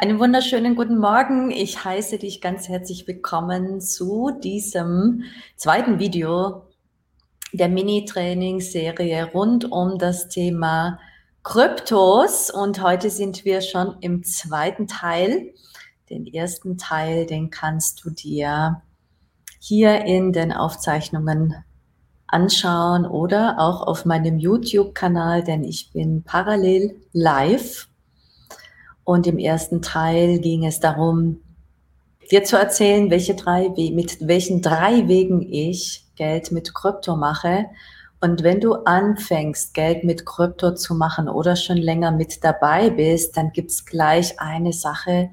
Einen 0.00 0.20
wunderschönen 0.20 0.76
guten 0.76 0.98
Morgen. 0.98 1.50
Ich 1.50 1.84
heiße 1.84 2.18
dich 2.18 2.40
ganz 2.40 2.68
herzlich 2.68 3.08
willkommen 3.08 3.80
zu 3.80 4.30
diesem 4.30 5.24
zweiten 5.56 5.98
Video 5.98 6.68
der 7.52 7.68
Mini-Trainingsserie 7.68 9.24
rund 9.32 9.72
um 9.72 9.98
das 9.98 10.28
Thema 10.28 11.00
Kryptos. 11.42 12.48
Und 12.48 12.80
heute 12.80 13.10
sind 13.10 13.44
wir 13.44 13.60
schon 13.60 13.96
im 14.00 14.22
zweiten 14.22 14.86
Teil. 14.86 15.52
Den 16.08 16.28
ersten 16.28 16.78
Teil, 16.78 17.26
den 17.26 17.50
kannst 17.50 18.04
du 18.04 18.10
dir 18.10 18.80
hier 19.58 20.04
in 20.04 20.32
den 20.32 20.52
Aufzeichnungen 20.52 21.56
anschauen 22.28 23.04
oder 23.04 23.58
auch 23.58 23.82
auf 23.84 24.04
meinem 24.04 24.38
YouTube-Kanal, 24.38 25.42
denn 25.42 25.64
ich 25.64 25.90
bin 25.92 26.22
parallel 26.22 27.00
live 27.12 27.87
und 29.08 29.26
im 29.26 29.38
ersten 29.38 29.80
Teil 29.80 30.38
ging 30.38 30.66
es 30.66 30.80
darum, 30.80 31.40
dir 32.30 32.44
zu 32.44 32.58
erzählen, 32.58 33.10
welche 33.10 33.34
drei, 33.34 33.70
mit 33.70 34.18
welchen 34.20 34.60
drei 34.60 35.08
Wegen 35.08 35.40
ich 35.50 36.04
Geld 36.14 36.52
mit 36.52 36.74
Krypto 36.74 37.16
mache. 37.16 37.64
Und 38.20 38.42
wenn 38.42 38.60
du 38.60 38.74
anfängst, 38.74 39.72
Geld 39.72 40.04
mit 40.04 40.26
Krypto 40.26 40.74
zu 40.74 40.94
machen 40.94 41.30
oder 41.30 41.56
schon 41.56 41.78
länger 41.78 42.12
mit 42.12 42.44
dabei 42.44 42.90
bist, 42.90 43.34
dann 43.38 43.50
gibt's 43.52 43.86
gleich 43.86 44.38
eine 44.40 44.74
Sache, 44.74 45.30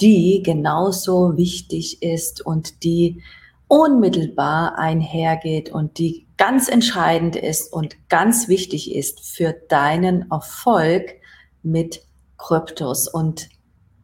die 0.00 0.42
genauso 0.42 1.36
wichtig 1.36 2.02
ist 2.02 2.40
und 2.40 2.82
die 2.82 3.22
unmittelbar 3.66 4.78
einhergeht 4.78 5.68
und 5.68 5.98
die 5.98 6.26
ganz 6.38 6.70
entscheidend 6.70 7.36
ist 7.36 7.74
und 7.74 7.94
ganz 8.08 8.48
wichtig 8.48 8.94
ist 8.94 9.20
für 9.20 9.54
deinen 9.68 10.30
Erfolg 10.30 11.10
mit 11.62 12.07
Kryptos. 12.38 13.08
Und 13.08 13.48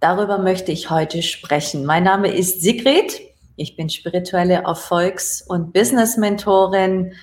darüber 0.00 0.38
möchte 0.38 0.72
ich 0.72 0.90
heute 0.90 1.22
sprechen. 1.22 1.86
Mein 1.86 2.04
Name 2.04 2.28
ist 2.28 2.60
Sigrid. 2.60 3.20
Ich 3.56 3.76
bin 3.76 3.88
spirituelle 3.88 4.64
Erfolgs- 4.64 5.40
und 5.40 5.72
Business-Mentorin 5.72 7.14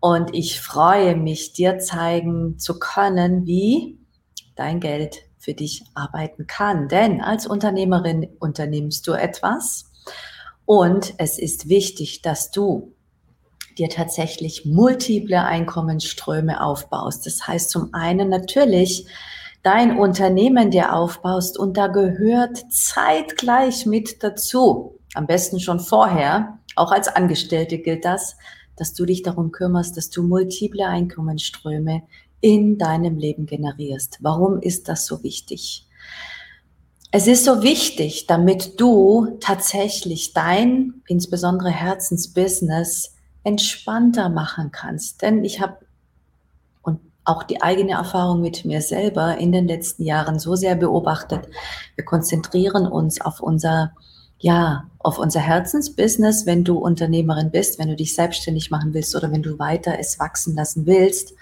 und 0.00 0.34
ich 0.34 0.60
freue 0.60 1.16
mich, 1.16 1.52
dir 1.52 1.78
zeigen 1.78 2.58
zu 2.58 2.78
können, 2.78 3.46
wie 3.46 3.98
dein 4.56 4.80
Geld 4.80 5.22
für 5.38 5.54
dich 5.54 5.84
arbeiten 5.94 6.46
kann. 6.46 6.88
Denn 6.88 7.20
als 7.20 7.46
Unternehmerin 7.46 8.28
unternimmst 8.40 9.06
du 9.06 9.12
etwas 9.12 9.92
und 10.64 11.14
es 11.18 11.38
ist 11.38 11.68
wichtig, 11.68 12.22
dass 12.22 12.50
du 12.50 12.92
dir 13.78 13.88
tatsächlich 13.88 14.64
multiple 14.64 15.44
Einkommensströme 15.44 16.60
aufbaust. 16.60 17.26
Das 17.26 17.46
heißt 17.46 17.70
zum 17.70 17.94
einen 17.94 18.28
natürlich, 18.28 19.06
dein 19.62 19.98
Unternehmen 19.98 20.70
dir 20.70 20.94
aufbaust 20.94 21.58
und 21.58 21.76
da 21.76 21.88
gehört 21.88 22.64
zeitgleich 22.70 23.86
mit 23.86 24.22
dazu, 24.22 24.98
am 25.14 25.26
besten 25.26 25.60
schon 25.60 25.80
vorher, 25.80 26.58
auch 26.76 26.92
als 26.92 27.08
Angestellte 27.08 27.78
gilt 27.78 28.04
das, 28.04 28.36
dass 28.76 28.92
du 28.92 29.06
dich 29.06 29.22
darum 29.22 29.50
kümmerst, 29.52 29.96
dass 29.96 30.10
du 30.10 30.22
multiple 30.22 30.86
Einkommensströme 30.86 32.02
in 32.40 32.78
deinem 32.78 33.16
Leben 33.16 33.46
generierst. 33.46 34.18
Warum 34.20 34.60
ist 34.60 34.88
das 34.88 35.06
so 35.06 35.22
wichtig? 35.22 35.86
Es 37.10 37.26
ist 37.26 37.44
so 37.44 37.62
wichtig, 37.62 38.26
damit 38.26 38.78
du 38.78 39.38
tatsächlich 39.40 40.34
dein, 40.34 41.02
insbesondere 41.06 41.70
Herzensbusiness, 41.70 43.14
entspannter 43.42 44.28
machen 44.28 44.70
kannst. 44.70 45.22
Denn 45.22 45.44
ich 45.44 45.60
habe 45.60 45.78
auch 47.26 47.42
die 47.42 47.60
eigene 47.60 47.92
Erfahrung 47.92 48.40
mit 48.40 48.64
mir 48.64 48.80
selber 48.80 49.36
in 49.38 49.52
den 49.52 49.66
letzten 49.66 50.04
Jahren 50.04 50.38
so 50.38 50.54
sehr 50.54 50.76
beobachtet. 50.76 51.48
Wir 51.96 52.04
konzentrieren 52.04 52.86
uns 52.86 53.20
auf 53.20 53.40
unser, 53.40 53.92
ja, 54.38 54.84
auf 54.98 55.18
unser 55.18 55.40
Herzensbusiness, 55.40 56.46
wenn 56.46 56.64
du 56.64 56.78
Unternehmerin 56.78 57.50
bist, 57.50 57.78
wenn 57.78 57.88
du 57.88 57.96
dich 57.96 58.14
selbstständig 58.14 58.70
machen 58.70 58.94
willst 58.94 59.14
oder 59.16 59.32
wenn 59.32 59.42
du 59.42 59.58
weiter 59.58 59.98
es 59.98 60.18
wachsen 60.18 60.54
lassen 60.54 60.86
willst 60.86 61.34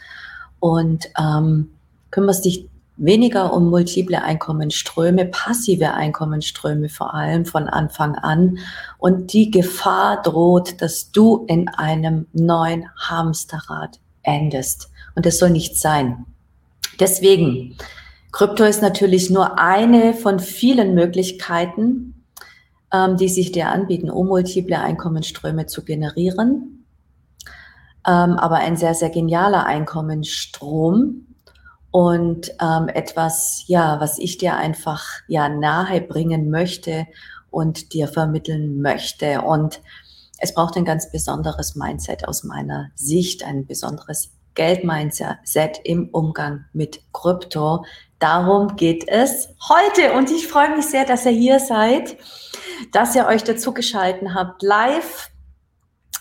und 0.59 1.11
ähm, 1.19 1.71
kümmerst 2.11 2.44
dich 2.44 2.69
weniger 2.97 3.53
um 3.53 3.71
multiple 3.71 4.23
Einkommensströme, 4.23 5.27
passive 5.27 5.94
Einkommensströme 5.94 6.89
vor 6.89 7.12
allem 7.15 7.44
von 7.44 7.69
Anfang 7.69 8.15
an. 8.15 8.59
Und 8.99 9.33
die 9.33 9.50
Gefahr 9.50 10.23
droht, 10.23 10.81
dass 10.81 11.11
du 11.11 11.44
in 11.49 11.69
einem 11.69 12.27
neuen 12.33 12.89
Hamsterrad 12.97 13.99
endest. 14.23 14.91
Und 15.14 15.26
das 15.26 15.38
soll 15.38 15.50
nicht 15.50 15.78
sein. 15.78 16.26
Deswegen, 17.00 17.76
Krypto 18.32 18.64
ist 18.64 18.82
natürlich 18.82 19.30
nur 19.30 19.58
eine 19.58 20.14
von 20.14 20.41
vielen 20.41 20.94
Möglichkeiten, 20.94 22.25
ähm, 22.92 23.16
die 23.16 23.28
sich 23.28 23.52
dir 23.52 23.69
anbieten, 23.69 24.10
um 24.10 24.28
multiple 24.28 24.78
Einkommensströme 24.78 25.66
zu 25.66 25.84
generieren. 25.84 26.84
Ähm, 28.06 28.32
aber 28.38 28.56
ein 28.56 28.76
sehr, 28.76 28.94
sehr 28.94 29.10
genialer 29.10 29.66
Einkommensstrom 29.66 31.26
und 31.91 32.50
ähm, 32.60 32.88
etwas, 32.88 33.64
ja, 33.66 34.00
was 34.00 34.19
ich 34.19 34.36
dir 34.36 34.56
einfach 34.56 35.04
ja 35.28 35.48
nahe 35.48 36.00
bringen 36.00 36.50
möchte 36.50 37.06
und 37.50 37.92
dir 37.92 38.08
vermitteln 38.08 38.82
möchte. 38.82 39.42
Und 39.42 39.81
es 40.38 40.52
braucht 40.52 40.76
ein 40.76 40.84
ganz 40.84 41.10
besonderes 41.10 41.76
Mindset 41.76 42.26
aus 42.26 42.44
meiner 42.44 42.91
Sicht, 42.96 43.44
ein 43.44 43.66
besonderes 43.66 44.32
Geldmindset 44.54 45.81
im 45.84 46.09
Umgang 46.10 46.65
mit 46.72 47.00
Krypto. 47.12 47.84
Darum 48.19 48.76
geht 48.76 49.09
es 49.09 49.48
heute 49.69 50.12
und 50.15 50.31
ich 50.31 50.48
freue 50.48 50.76
mich 50.76 50.87
sehr, 50.87 51.04
dass 51.04 51.26
ihr 51.26 51.32
hier 51.32 51.60
seid, 51.60 52.16
dass 52.93 53.14
ihr 53.14 53.26
euch 53.26 53.44
dazu 53.44 53.75
geschalten 53.75 54.34
habt, 54.34 54.62
live 54.62 55.31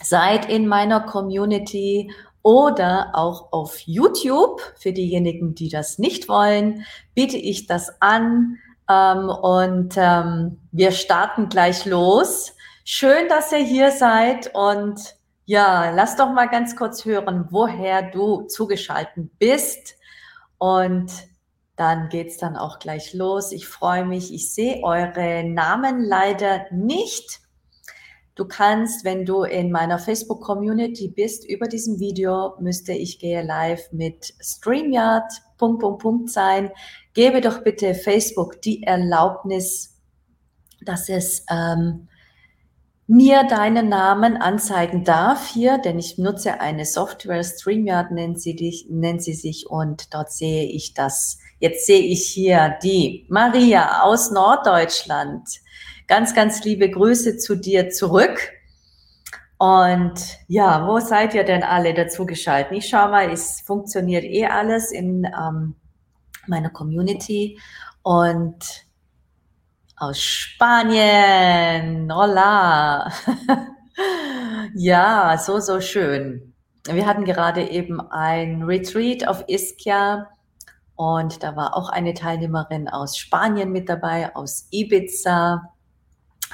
seid 0.01 0.49
in 0.49 0.67
meiner 0.67 1.01
Community 1.01 2.11
oder 2.41 3.11
auch 3.13 3.51
auf 3.53 3.79
YouTube. 3.79 4.61
Für 4.77 4.91
diejenigen, 4.91 5.55
die 5.55 5.69
das 5.69 5.97
nicht 5.97 6.27
wollen, 6.27 6.85
biete 7.15 7.37
ich 7.37 7.67
das 7.67 8.01
an 8.01 8.57
ähm, 8.89 9.29
und 9.29 9.93
ähm, 9.97 10.59
wir 10.71 10.91
starten 10.91 11.49
gleich 11.49 11.85
los. 11.85 12.53
Schön, 12.83 13.29
dass 13.29 13.51
ihr 13.53 13.59
hier 13.59 13.91
seid 13.91 14.51
und 14.53 15.15
ja, 15.45 15.89
lass 15.91 16.15
doch 16.15 16.31
mal 16.31 16.47
ganz 16.47 16.75
kurz 16.75 17.05
hören, 17.05 17.47
woher 17.49 18.01
du 18.01 18.43
zugeschaltet 18.43 19.37
bist. 19.39 19.95
Und 20.57 21.11
dann 21.75 22.09
geht's 22.09 22.37
dann 22.37 22.55
auch 22.55 22.79
gleich 22.79 23.13
los. 23.13 23.51
Ich 23.51 23.67
freue 23.67 24.05
mich. 24.05 24.33
Ich 24.33 24.53
sehe 24.53 24.83
eure 24.83 25.43
Namen 25.43 26.03
leider 26.03 26.65
nicht. 26.71 27.41
Du 28.35 28.45
kannst, 28.45 29.05
wenn 29.05 29.25
du 29.25 29.43
in 29.43 29.71
meiner 29.71 29.99
Facebook-Community 29.99 31.09
bist, 31.09 31.47
über 31.47 31.67
diesem 31.67 31.99
Video 31.99 32.55
müsste 32.59 32.93
ich 32.93 33.19
gehe 33.19 33.43
live 33.43 33.91
mit 33.91 34.33
StreamYard, 34.39 35.31
Punkt, 35.57 35.81
Punkt, 35.81 36.01
Punkt 36.01 36.29
sein. 36.31 36.71
Gebe 37.13 37.41
doch 37.41 37.63
bitte 37.63 37.93
Facebook 37.93 38.59
die 38.61 38.81
Erlaubnis, 38.83 39.99
dass 40.81 41.09
es 41.09 41.45
ähm, 41.51 42.07
mir 43.07 43.43
deinen 43.43 43.89
Namen 43.89 44.37
anzeigen 44.37 45.03
darf 45.03 45.47
hier, 45.47 45.77
denn 45.77 45.99
ich 45.99 46.17
nutze 46.17 46.61
eine 46.61 46.85
Software, 46.85 47.43
StreamYard 47.43 48.11
nennt 48.11 48.39
sie, 48.41 48.55
dich, 48.55 48.87
nennt 48.89 49.21
sie 49.21 49.33
sich 49.33 49.67
und 49.67 50.13
dort 50.13 50.31
sehe 50.31 50.65
ich 50.65 50.93
das. 50.93 51.39
Jetzt 51.59 51.85
sehe 51.85 52.01
ich 52.01 52.27
hier 52.27 52.77
die 52.81 53.25
Maria 53.29 54.03
aus 54.03 54.31
Norddeutschland. 54.31 55.47
Ganz, 56.07 56.33
ganz 56.33 56.63
liebe 56.63 56.89
Grüße 56.89 57.37
zu 57.37 57.55
dir 57.55 57.89
zurück. 57.89 58.51
Und 59.57 60.15
ja, 60.47 60.87
wo 60.87 60.99
seid 60.99 61.33
ihr 61.33 61.43
denn 61.43 61.63
alle 61.63 61.93
dazu 61.93 62.25
geschaltet? 62.25 62.73
Ich 62.73 62.89
schaue 62.89 63.09
mal, 63.09 63.29
es 63.31 63.61
funktioniert 63.61 64.23
eh 64.23 64.45
alles 64.45 64.91
in 64.91 65.25
ähm, 65.25 65.75
meiner 66.47 66.69
Community 66.69 67.59
und 68.01 68.85
aus 69.95 70.21
Spanien. 70.21 72.11
Hola. 72.13 73.11
ja, 74.75 75.37
so, 75.37 75.59
so 75.59 75.81
schön. 75.81 76.53
Wir 76.89 77.05
hatten 77.05 77.25
gerade 77.25 77.69
eben 77.69 78.01
ein 78.01 78.63
Retreat 78.63 79.27
auf 79.27 79.43
Ischia 79.47 80.29
und 80.95 81.43
da 81.43 81.55
war 81.55 81.75
auch 81.75 81.89
eine 81.89 82.13
Teilnehmerin 82.13 82.89
aus 82.89 83.17
Spanien 83.17 83.71
mit 83.71 83.87
dabei, 83.87 84.35
aus 84.35 84.67
Ibiza, 84.71 85.73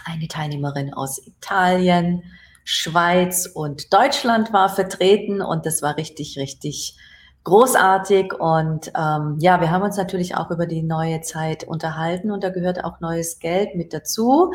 eine 0.05 0.27
Teilnehmerin 0.27 0.93
aus 0.93 1.25
Italien, 1.25 2.23
Schweiz 2.63 3.49
und 3.51 3.91
Deutschland 3.91 4.53
war 4.53 4.69
vertreten 4.69 5.41
und 5.41 5.65
das 5.65 5.81
war 5.81 5.97
richtig, 5.97 6.37
richtig 6.37 6.95
großartig 7.43 8.33
und 8.33 8.91
ähm, 8.95 9.37
ja, 9.39 9.61
wir 9.61 9.71
haben 9.71 9.83
uns 9.83 9.97
natürlich 9.97 10.35
auch 10.35 10.51
über 10.51 10.65
die 10.65 10.83
neue 10.83 11.21
Zeit 11.21 11.63
unterhalten 11.63 12.31
und 12.31 12.43
da 12.43 12.49
gehört 12.49 12.83
auch 12.83 12.99
neues 12.99 13.39
Geld 13.39 13.75
mit 13.75 13.93
dazu. 13.93 14.51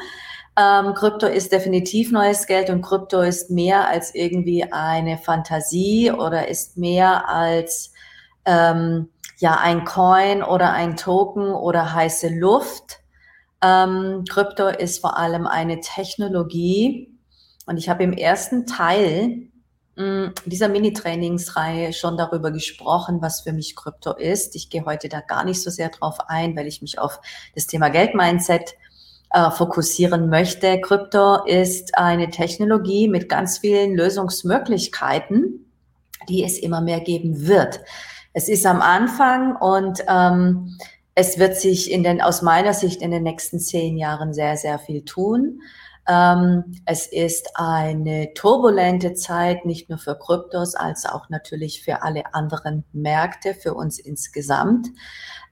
Ähm, 0.56 0.94
Krypto 0.94 1.26
ist 1.26 1.50
definitiv 1.50 2.12
neues 2.12 2.46
Geld 2.46 2.70
und 2.70 2.82
Krypto 2.82 3.20
ist 3.22 3.50
mehr 3.50 3.88
als 3.88 4.14
irgendwie 4.14 4.70
eine 4.70 5.18
Fantasie 5.18 6.12
oder 6.12 6.48
ist 6.48 6.76
mehr 6.76 7.28
als 7.28 7.92
ähm, 8.44 9.08
ja 9.38 9.58
ein 9.60 9.84
Coin 9.84 10.42
oder 10.42 10.72
ein 10.72 10.96
Token 10.96 11.52
oder 11.52 11.94
heiße 11.94 12.28
Luft. 12.28 13.00
Ähm, 13.62 14.24
Krypto 14.28 14.68
ist 14.68 15.00
vor 15.00 15.16
allem 15.16 15.46
eine 15.46 15.80
Technologie 15.80 17.18
und 17.66 17.78
ich 17.78 17.88
habe 17.88 18.04
im 18.04 18.12
ersten 18.12 18.66
Teil 18.66 19.48
dieser 19.96 20.68
Mini-Trainingsreihe 20.68 21.92
schon 21.92 22.16
darüber 22.16 22.50
gesprochen, 22.50 23.22
was 23.22 23.42
für 23.42 23.52
mich 23.52 23.76
Krypto 23.76 24.12
ist. 24.12 24.56
Ich 24.56 24.68
gehe 24.68 24.84
heute 24.84 25.08
da 25.08 25.20
gar 25.20 25.44
nicht 25.44 25.62
so 25.62 25.70
sehr 25.70 25.88
drauf 25.88 26.18
ein, 26.26 26.56
weil 26.56 26.66
ich 26.66 26.82
mich 26.82 26.98
auf 26.98 27.20
das 27.54 27.66
Thema 27.66 27.90
Geldmindset 27.90 28.74
äh, 29.30 29.50
fokussieren 29.50 30.28
möchte. 30.30 30.80
Krypto 30.80 31.44
ist 31.44 31.96
eine 31.96 32.30
Technologie 32.30 33.08
mit 33.08 33.28
ganz 33.28 33.58
vielen 33.58 33.94
Lösungsmöglichkeiten, 33.94 35.70
die 36.28 36.42
es 36.42 36.58
immer 36.58 36.80
mehr 36.80 37.00
geben 37.00 37.46
wird. 37.46 37.80
Es 38.32 38.48
ist 38.48 38.66
am 38.66 38.80
Anfang 38.80 39.54
und 39.54 40.00
ähm, 40.08 40.76
es 41.14 41.38
wird 41.38 41.56
sich 41.56 41.92
in 41.92 42.02
den, 42.02 42.20
aus 42.20 42.42
meiner 42.42 42.74
Sicht 42.74 43.00
in 43.00 43.12
den 43.12 43.22
nächsten 43.22 43.60
zehn 43.60 43.96
Jahren 43.96 44.34
sehr, 44.34 44.56
sehr 44.56 44.80
viel 44.80 45.04
tun. 45.04 45.60
Ähm, 46.06 46.64
es 46.84 47.06
ist 47.06 47.48
eine 47.54 48.34
turbulente 48.34 49.14
Zeit, 49.14 49.64
nicht 49.64 49.88
nur 49.88 49.98
für 49.98 50.18
Kryptos, 50.18 50.74
als 50.74 51.06
auch 51.06 51.30
natürlich 51.30 51.82
für 51.82 52.02
alle 52.02 52.34
anderen 52.34 52.84
Märkte, 52.92 53.54
für 53.54 53.74
uns 53.74 53.98
insgesamt. 53.98 54.88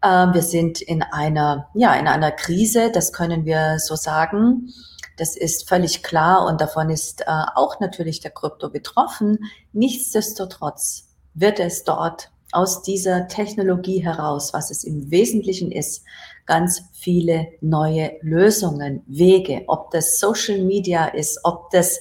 Ähm, 0.04 0.34
wir 0.34 0.42
sind 0.42 0.82
in 0.82 1.02
einer, 1.02 1.68
ja, 1.74 1.94
in 1.94 2.06
einer 2.06 2.32
Krise, 2.32 2.90
das 2.92 3.12
können 3.12 3.44
wir 3.44 3.78
so 3.78 3.94
sagen. 3.94 4.68
Das 5.16 5.36
ist 5.36 5.68
völlig 5.68 6.02
klar 6.02 6.46
und 6.46 6.60
davon 6.60 6.90
ist 6.90 7.22
äh, 7.22 7.24
auch 7.54 7.80
natürlich 7.80 8.20
der 8.20 8.30
Krypto 8.30 8.70
betroffen. 8.70 9.38
Nichtsdestotrotz 9.72 11.08
wird 11.34 11.60
es 11.60 11.84
dort 11.84 12.30
aus 12.52 12.82
dieser 12.82 13.28
Technologie 13.28 14.04
heraus, 14.04 14.52
was 14.52 14.70
es 14.70 14.84
im 14.84 15.10
Wesentlichen 15.10 15.72
ist, 15.72 16.04
ganz 16.46 16.82
viele 16.92 17.48
neue 17.60 18.12
Lösungen, 18.20 19.02
Wege, 19.06 19.62
ob 19.66 19.90
das 19.90 20.18
Social 20.18 20.58
Media 20.58 21.06
ist, 21.06 21.40
ob 21.44 21.70
das 21.70 22.00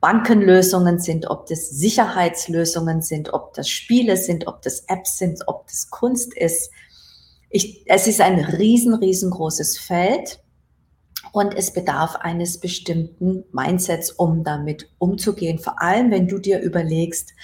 Bankenlösungen 0.00 0.98
sind, 0.98 1.28
ob 1.28 1.46
das 1.46 1.68
Sicherheitslösungen 1.68 3.02
sind, 3.02 3.32
ob 3.34 3.52
das 3.54 3.68
Spiele 3.68 4.16
sind, 4.16 4.46
ob 4.46 4.62
das 4.62 4.80
Apps 4.88 5.18
sind, 5.18 5.40
ob 5.46 5.66
das 5.66 5.90
Kunst 5.90 6.34
ist. 6.34 6.70
Ich, 7.50 7.84
es 7.86 8.06
ist 8.06 8.20
ein 8.20 8.40
riesen, 8.40 8.94
riesengroßes 8.94 9.78
Feld 9.78 10.40
und 11.32 11.54
es 11.54 11.72
bedarf 11.72 12.16
eines 12.16 12.58
bestimmten 12.58 13.44
Mindsets, 13.52 14.10
um 14.10 14.42
damit 14.42 14.88
umzugehen. 14.98 15.58
Vor 15.58 15.82
allem, 15.82 16.10
wenn 16.10 16.28
du 16.28 16.38
dir 16.38 16.60
überlegst, 16.60 17.34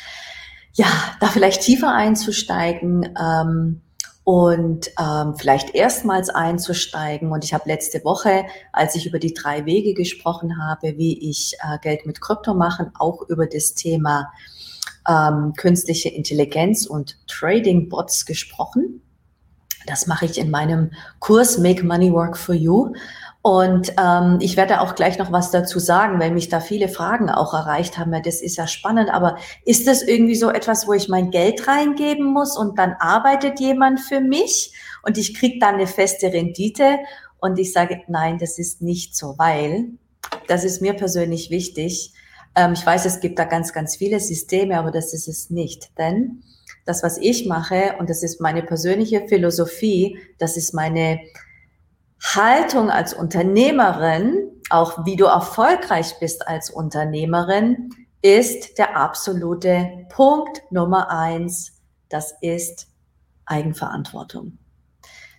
ja, 0.73 0.87
da 1.21 1.29
vielleicht 1.29 1.63
tiefer 1.63 1.95
einzusteigen 1.95 3.15
ähm, 3.19 3.83
und 4.27 4.91
ähm, 4.99 5.37
vielleicht 5.37 5.77
erstmals 5.77 6.31
einzusteigen. 6.31 7.31
Und 7.31 7.45
ich 7.45 7.55
habe 7.55 7.69
letzte 7.69 8.03
Woche, 8.03 8.45
als 8.73 8.97
ich 8.97 9.07
über 9.07 9.21
die 9.21 9.33
drei 9.33 9.67
Wege 9.67 9.95
gesprochen 9.95 10.61
habe, 10.61 10.99
wie 10.99 11.31
ich 11.31 11.55
äh, 11.61 11.79
Geld 11.79 12.07
mit 12.07 12.21
Krypto 12.21 12.53
machen, 12.53 12.91
auch 12.99 13.23
über 13.29 13.47
das 13.47 13.75
Thema 13.75 14.33
ähm, 15.09 15.53
künstliche 15.57 16.09
Intelligenz 16.09 16.87
und 16.87 17.25
Trading 17.29 17.89
Bots 17.89 18.27
gesprochen. 18.27 19.01
Das 19.87 20.09
mache 20.09 20.25
ich 20.25 20.39
in 20.39 20.51
meinem 20.51 20.91
Kurs 21.21 21.59
Make 21.59 21.85
Money 21.85 22.13
Work 22.13 22.37
for 22.37 22.57
You. 22.57 22.95
Und 23.47 23.93
ähm, 23.97 24.39
ich 24.41 24.57
werde 24.57 24.81
auch 24.81 24.97
gleich 24.97 25.19
noch 25.19 25.31
was 25.31 25.53
dazu 25.53 25.79
sagen, 25.79 26.19
weil 26.19 26.33
mich 26.33 26.49
da 26.49 26.59
viele 26.59 26.89
Fragen 26.89 27.31
auch 27.31 27.55
erreicht 27.55 27.97
haben. 27.97 28.11
Das 28.25 28.43
ist 28.43 28.57
ja 28.57 28.67
spannend, 28.67 29.09
aber 29.09 29.39
ist 29.65 29.87
das 29.87 30.03
irgendwie 30.03 30.35
so 30.35 30.51
etwas, 30.51 30.89
wo 30.89 30.95
ich 30.95 31.09
mein 31.09 31.31
Geld 31.31 31.69
reingeben 31.69 32.27
muss 32.27 32.59
und 32.59 32.77
dann 32.77 32.97
arbeitet 32.99 33.61
jemand 33.61 34.01
für 34.01 34.21
mich 34.21 34.73
und 35.05 35.17
ich 35.17 35.33
kriege 35.33 35.61
dann 35.61 35.77
eine 35.77 35.87
feste 35.87 36.33
Rendite? 36.33 36.99
Und 37.39 37.61
ich 37.61 37.73
sage, 37.73 38.03
nein, 38.09 38.39
das 38.39 38.59
ist 38.59 38.83
nicht 38.83 39.15
so, 39.15 39.37
weil 39.39 39.91
das 40.49 40.65
ist 40.65 40.83
mir 40.83 40.95
persönlich 40.95 41.49
wichtig. 41.49 42.15
Ähm, 42.57 42.73
ich 42.73 42.85
weiß, 42.85 43.05
es 43.05 43.21
gibt 43.21 43.39
da 43.39 43.45
ganz, 43.45 43.73
ganz 43.73 43.95
viele 43.95 44.19
Systeme, 44.19 44.77
aber 44.77 44.91
das 44.91 45.15
ist 45.15 45.29
es 45.29 45.51
nicht. 45.51 45.97
Denn 45.99 46.43
das, 46.85 47.05
was 47.05 47.17
ich 47.17 47.47
mache, 47.47 47.95
und 48.01 48.11
das 48.11 48.25
ist 48.25 48.41
meine 48.41 48.65
persönliche 48.65 49.29
Philosophie, 49.29 50.19
das 50.41 50.57
ist 50.57 50.75
meine 50.75 51.21
Haltung 52.35 52.91
als 52.91 53.15
Unternehmerin, 53.15 54.51
auch 54.69 55.05
wie 55.05 55.17
du 55.17 55.27
erfolgreich 55.27 56.19
bist 56.19 56.49
als 56.49 56.71
Unternehmerin, 56.71 57.91
ist 58.21 58.79
der 58.79 58.97
absolute 58.97 60.07
Punkt 60.09 60.61
Nummer 60.71 61.11
eins. 61.11 61.81
Das 62.09 62.35
ist 62.41 62.89
Eigenverantwortung. 63.45 64.59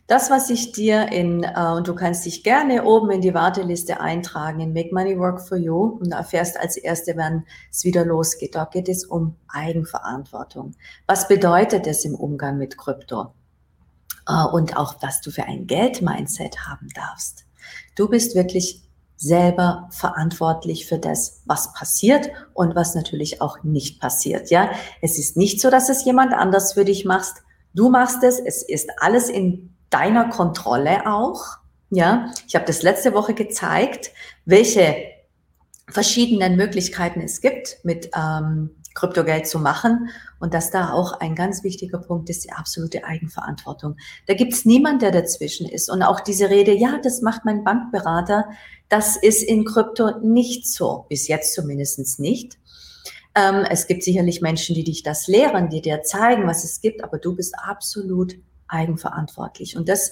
Das, 0.07 0.31
was 0.31 0.49
ich 0.49 0.71
dir 0.71 1.11
in, 1.11 1.43
äh, 1.43 1.73
und 1.75 1.89
du 1.89 1.93
kannst 1.93 2.25
dich 2.25 2.41
gerne 2.41 2.85
oben 2.85 3.11
in 3.11 3.19
die 3.19 3.33
Warteliste 3.33 3.99
eintragen, 3.99 4.61
in 4.61 4.71
Make 4.71 4.93
Money 4.93 5.19
Work 5.19 5.45
for 5.45 5.57
You, 5.57 5.97
und 5.99 6.13
erfährst 6.13 6.57
als 6.57 6.77
Erste, 6.77 7.17
wenn 7.17 7.43
es 7.69 7.83
wieder 7.83 8.05
losgeht. 8.05 8.55
Da 8.55 8.63
geht 8.63 8.87
es 8.87 9.03
um 9.03 9.35
Eigenverantwortung. 9.49 10.75
Was 11.05 11.27
bedeutet 11.27 11.85
es 11.87 12.05
im 12.05 12.15
Umgang 12.15 12.57
mit 12.57 12.77
Krypto? 12.77 13.33
Äh, 14.27 14.45
und 14.45 14.77
auch, 14.77 14.95
was 15.01 15.21
du 15.21 15.31
für 15.31 15.44
ein 15.44 15.68
Geld-Mindset 15.68 16.68
haben 16.68 16.89
darfst. 16.94 17.45
Du 17.95 18.07
bist 18.09 18.35
wirklich 18.35 18.83
selber 19.15 19.89
verantwortlich 19.91 20.85
für 20.85 21.00
das, 21.00 21.41
was 21.45 21.74
passiert 21.74 22.29
und 22.53 22.75
was 22.75 22.94
natürlich 22.94 23.41
auch 23.41 23.63
nicht 23.63 24.00
passiert. 24.00 24.51
Ja, 24.51 24.69
es 25.01 25.18
ist 25.18 25.38
nicht 25.38 25.59
so, 25.59 25.71
dass 25.71 25.89
es 25.89 26.06
jemand 26.06 26.33
anders 26.33 26.74
für 26.74 26.85
dich 26.85 27.03
machst. 27.03 27.38
Du 27.74 27.89
machst 27.89 28.24
es. 28.24 28.39
Es 28.39 28.62
ist 28.62 28.89
alles 29.00 29.29
in 29.29 29.75
deiner 29.89 30.30
Kontrolle 30.30 31.07
auch. 31.07 31.57
Ja, 31.89 32.31
ich 32.47 32.53
habe 32.53 32.65
das 32.65 32.83
letzte 32.83 33.13
Woche 33.13 33.33
gezeigt, 33.33 34.12
welche 34.45 34.95
verschiedenen 35.89 36.57
Möglichkeiten 36.57 37.21
es 37.21 37.41
gibt, 37.41 37.77
mit 37.83 38.12
ähm, 38.15 38.75
Kryptogeld 38.97 39.47
zu 39.47 39.59
machen. 39.59 40.09
Und 40.39 40.53
dass 40.53 40.71
da 40.71 40.91
auch 40.91 41.13
ein 41.19 41.35
ganz 41.35 41.63
wichtiger 41.63 41.99
Punkt 41.99 42.29
ist, 42.29 42.44
die 42.44 42.51
absolute 42.51 43.03
Eigenverantwortung. 43.05 43.95
Da 44.25 44.33
gibt 44.33 44.53
es 44.53 44.65
niemand, 44.65 45.01
der 45.01 45.11
dazwischen 45.11 45.69
ist. 45.69 45.89
Und 45.89 46.01
auch 46.01 46.19
diese 46.19 46.49
Rede, 46.49 46.73
ja, 46.73 46.99
das 47.01 47.21
macht 47.21 47.45
mein 47.45 47.63
Bankberater, 47.63 48.45
das 48.89 49.15
ist 49.15 49.44
in 49.44 49.65
Krypto 49.65 50.19
nicht 50.21 50.67
so, 50.67 51.05
bis 51.09 51.27
jetzt 51.27 51.53
zumindest 51.53 52.19
nicht. 52.19 52.57
Ähm, 53.35 53.65
es 53.69 53.85
gibt 53.88 54.03
sicherlich 54.03 54.41
Menschen, 54.41 54.73
die 54.73 54.83
dich 54.83 55.03
das 55.03 55.27
lehren, 55.27 55.69
die 55.69 55.81
dir 55.81 56.01
zeigen, 56.01 56.47
was 56.47 56.63
es 56.63 56.81
gibt, 56.81 57.03
aber 57.03 57.19
du 57.19 57.35
bist 57.35 57.53
absolut 57.57 58.35
eigenverantwortlich. 58.67 59.77
Und 59.77 59.89
das 59.89 60.11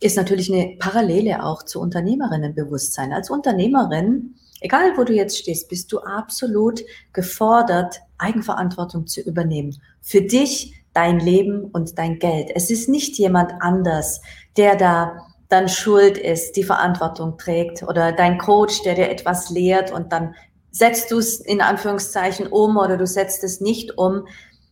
ist 0.00 0.16
natürlich 0.16 0.52
eine 0.52 0.76
Parallele 0.78 1.44
auch 1.44 1.62
zu 1.62 1.80
Unternehmerinnenbewusstsein. 1.80 3.12
Als 3.12 3.30
Unternehmerin 3.30 4.34
Egal, 4.64 4.96
wo 4.96 5.04
du 5.04 5.12
jetzt 5.12 5.36
stehst, 5.36 5.68
bist 5.68 5.92
du 5.92 5.98
absolut 5.98 6.80
gefordert, 7.12 8.00
Eigenverantwortung 8.16 9.06
zu 9.06 9.20
übernehmen. 9.20 9.78
Für 10.00 10.22
dich, 10.22 10.72
dein 10.94 11.20
Leben 11.20 11.64
und 11.64 11.98
dein 11.98 12.18
Geld. 12.18 12.50
Es 12.54 12.70
ist 12.70 12.88
nicht 12.88 13.18
jemand 13.18 13.52
anders, 13.60 14.22
der 14.56 14.76
da 14.76 15.18
dann 15.50 15.68
schuld 15.68 16.16
ist, 16.16 16.52
die 16.56 16.64
Verantwortung 16.64 17.36
trägt 17.36 17.82
oder 17.82 18.12
dein 18.12 18.38
Coach, 18.38 18.80
der 18.84 18.94
dir 18.94 19.10
etwas 19.10 19.50
lehrt 19.50 19.92
und 19.92 20.12
dann 20.14 20.34
setzt 20.70 21.10
du 21.10 21.18
es 21.18 21.40
in 21.40 21.60
Anführungszeichen 21.60 22.46
um 22.46 22.78
oder 22.78 22.96
du 22.96 23.06
setzt 23.06 23.44
es 23.44 23.60
nicht 23.60 23.98
um. 23.98 24.26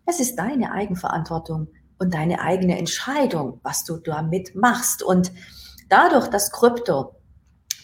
Es 0.06 0.20
ist 0.20 0.36
deine 0.36 0.72
Eigenverantwortung 0.72 1.68
und 1.98 2.14
deine 2.14 2.40
eigene 2.40 2.78
Entscheidung, 2.78 3.60
was 3.62 3.84
du 3.84 3.98
damit 3.98 4.54
machst. 4.54 5.02
Und 5.02 5.32
dadurch, 5.90 6.28
dass 6.28 6.50
Krypto 6.50 7.14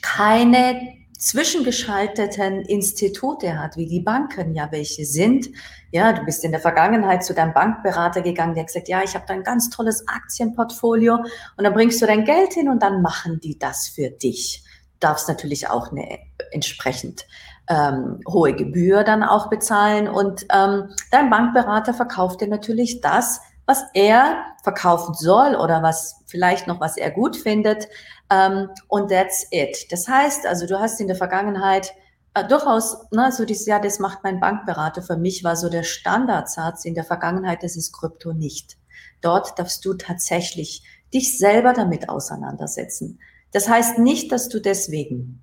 keine 0.00 0.98
zwischengeschalteten 1.18 2.62
Institute 2.62 3.58
hat, 3.58 3.76
wie 3.76 3.87
die 3.87 4.00
Banken 4.00 4.54
ja 4.54 4.68
welche 4.70 5.04
sind. 5.04 5.48
Ja, 5.90 6.12
du 6.12 6.25
bist 6.25 6.44
in 6.44 6.52
der 6.52 6.60
Vergangenheit 6.60 7.25
zu 7.25 7.34
deinem 7.34 7.52
Bankberater 7.52 8.22
gegangen, 8.22 8.54
der 8.54 8.64
gesagt, 8.64 8.88
ja, 8.88 9.02
ich 9.02 9.14
habe 9.14 9.25
da 9.26 9.34
ein 9.34 9.42
ganz 9.42 9.68
tolles 9.68 10.06
Aktienportfolio 10.06 11.16
und 11.16 11.64
dann 11.64 11.75
bringst 11.75 12.00
du 12.00 12.06
dein 12.06 12.25
Geld 12.25 12.54
hin 12.54 12.68
und 12.68 12.82
dann 12.82 13.02
machen 13.02 13.40
die 13.40 13.58
das 13.58 13.88
für 13.88 14.10
dich. 14.10 14.62
Du 15.00 15.06
darfst 15.06 15.28
natürlich 15.28 15.68
auch 15.68 15.90
eine 15.90 16.18
entsprechend 16.52 17.26
ähm, 17.68 18.20
hohe 18.26 18.54
Gebühr 18.54 19.02
dann 19.02 19.22
auch 19.22 19.50
bezahlen 19.50 20.08
und 20.08 20.46
ähm, 20.52 20.90
dein 21.10 21.30
Bankberater 21.30 21.94
verkauft 21.94 22.40
dir 22.40 22.48
natürlich 22.48 23.00
das, 23.00 23.40
was 23.68 23.84
er 23.92 24.46
verkaufen 24.62 25.12
soll 25.12 25.54
oder 25.54 25.82
was 25.82 26.22
vielleicht 26.26 26.66
noch, 26.66 26.80
was 26.80 26.96
er 26.96 27.10
gut 27.10 27.37
findet. 27.37 27.87
Ähm, 28.30 28.70
und 28.88 29.10
that's 29.10 29.46
it. 29.50 29.92
Das 29.92 30.08
heißt, 30.08 30.46
also 30.46 30.66
du 30.66 30.80
hast 30.80 31.00
in 31.02 31.06
der 31.06 31.16
Vergangenheit 31.16 31.92
äh, 32.32 32.48
durchaus, 32.48 33.10
ne, 33.10 33.30
so 33.30 33.44
dieses, 33.44 33.66
ja, 33.66 33.78
das 33.78 33.98
macht 33.98 34.25
mein 34.25 34.40
Bankberater. 34.40 35.02
Für 35.02 35.18
mich 35.18 35.44
war 35.44 35.54
so 35.54 35.68
der 35.68 35.82
Standardsatz 35.82 36.87
in 36.87 36.94
der 36.94 37.04
Vergangenheit, 37.04 37.62
das 37.62 37.76
ist 37.76 37.92
Krypto 37.92 38.32
nicht. 38.32 38.78
Dort 39.20 39.58
darfst 39.58 39.84
du 39.84 39.92
tatsächlich 39.92 40.82
dich 41.12 41.37
selber 41.37 41.75
damit 41.75 42.08
auseinandersetzen. 42.08 43.20
Das 43.52 43.68
heißt 43.68 43.98
nicht, 43.98 44.32
dass 44.32 44.48
du 44.48 44.60
deswegen 44.60 45.42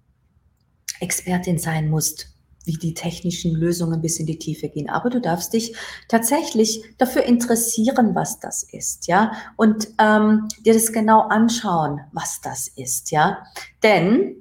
Expertin 0.99 1.59
sein 1.59 1.89
musst. 1.89 2.34
Wie 2.65 2.77
die 2.77 2.93
technischen 2.93 3.53
Lösungen 3.53 4.01
bis 4.01 4.19
in 4.19 4.25
die 4.25 4.39
Tiefe 4.39 4.69
gehen. 4.69 4.89
Aber 4.89 5.09
du 5.09 5.21
darfst 5.21 5.53
dich 5.53 5.75
tatsächlich 6.07 6.83
dafür 6.97 7.23
interessieren, 7.23 8.15
was 8.15 8.39
das 8.39 8.63
ist, 8.63 9.07
ja, 9.07 9.31
und 9.55 9.89
ähm, 9.99 10.47
dir 10.65 10.73
das 10.73 10.91
genau 10.91 11.21
anschauen, 11.21 12.01
was 12.11 12.41
das 12.41 12.67
ist, 12.67 13.11
ja. 13.11 13.43
Denn, 13.83 14.35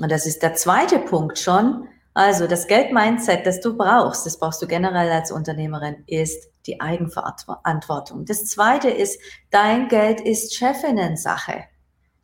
und 0.00 0.10
das 0.10 0.26
ist 0.26 0.42
der 0.42 0.54
zweite 0.54 0.98
Punkt 0.98 1.38
schon, 1.38 1.88
also 2.14 2.46
das 2.46 2.66
Geldmindset, 2.66 3.46
das 3.46 3.60
du 3.60 3.76
brauchst, 3.76 4.26
das 4.26 4.38
brauchst 4.38 4.60
du 4.60 4.66
generell 4.66 5.10
als 5.10 5.32
Unternehmerin, 5.32 6.04
ist 6.06 6.50
die 6.66 6.80
Eigenverantwortung. 6.80 8.26
Das 8.26 8.44
zweite 8.44 8.90
ist, 8.90 9.18
dein 9.50 9.88
Geld 9.88 10.20
ist 10.20 10.54
Chefinnen-Sache. 10.54 11.64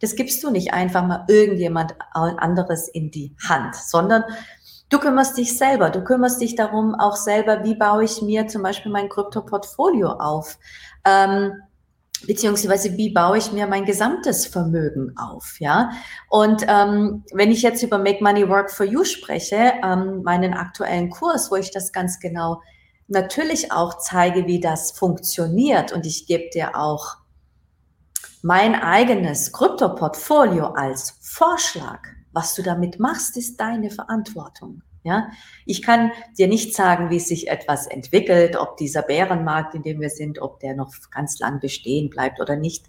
Das 0.00 0.14
gibst 0.14 0.44
du 0.44 0.50
nicht 0.50 0.72
einfach 0.72 1.04
mal 1.04 1.24
irgendjemand 1.28 1.96
anderes 2.12 2.88
in 2.88 3.10
die 3.10 3.34
Hand, 3.48 3.74
sondern 3.74 4.22
Du 4.88 4.99
kümmerst 4.99 5.37
dich 5.37 5.57
selber. 5.57 5.90
Du 5.90 6.02
kümmerst 6.02 6.40
dich 6.40 6.54
darum 6.54 6.95
auch 6.95 7.16
selber, 7.16 7.64
wie 7.64 7.75
baue 7.75 8.04
ich 8.04 8.23
mir 8.23 8.47
zum 8.47 8.62
Beispiel 8.62 8.90
mein 8.90 9.09
Krypto-Portfolio 9.09 10.12
auf? 10.12 10.59
Ähm, 11.04 11.52
beziehungsweise 12.26 12.97
wie 12.97 13.11
baue 13.11 13.38
ich 13.38 13.52
mir 13.52 13.66
mein 13.66 13.85
gesamtes 13.85 14.47
Vermögen 14.47 15.14
auf, 15.16 15.61
ja? 15.61 15.90
Und 16.28 16.64
ähm, 16.66 17.25
wenn 17.33 17.50
ich 17.50 17.62
jetzt 17.62 17.83
über 17.83 17.99
Make 17.99 18.23
Money 18.23 18.49
Work 18.49 18.71
for 18.71 18.87
You 18.87 19.04
spreche, 19.04 19.75
ähm, 19.85 20.23
meinen 20.23 20.54
aktuellen 20.54 21.11
Kurs, 21.11 21.50
wo 21.50 21.57
ich 21.57 21.71
das 21.71 21.92
ganz 21.92 22.18
genau 22.18 22.61
natürlich 23.09 23.73
auch 23.73 23.99
zeige, 23.99 24.47
wie 24.47 24.61
das 24.61 24.92
funktioniert 24.92 25.92
und 25.92 26.07
ich 26.07 26.26
gebe 26.26 26.50
dir 26.50 26.76
auch 26.76 27.16
mein 28.42 28.75
eigenes 28.75 29.52
Krypto-Portfolio 29.52 30.68
als 30.68 31.18
Vorschlag, 31.21 32.00
was 32.32 32.54
du 32.54 32.62
damit 32.62 32.99
machst, 32.99 33.37
ist 33.37 33.58
deine 33.61 33.90
Verantwortung. 33.90 34.82
Ja, 35.04 35.30
ich 35.64 35.82
kann 35.82 36.11
dir 36.37 36.49
nicht 36.49 36.75
sagen, 36.75 37.08
wie 37.11 37.20
sich 37.20 37.49
etwas 37.49 37.87
entwickelt, 37.87 38.56
ob 38.56 38.76
dieser 38.76 39.02
Bärenmarkt, 39.02 39.75
in 39.75 39.82
dem 39.82 40.00
wir 40.00 40.11
sind, 40.11 40.40
ob 40.40 40.61
der 40.61 40.75
noch 40.75 40.92
ganz 41.11 41.38
lang 41.38 41.61
bestehen 41.61 42.11
bleibt 42.11 42.40
oder 42.40 42.56
nicht. 42.56 42.87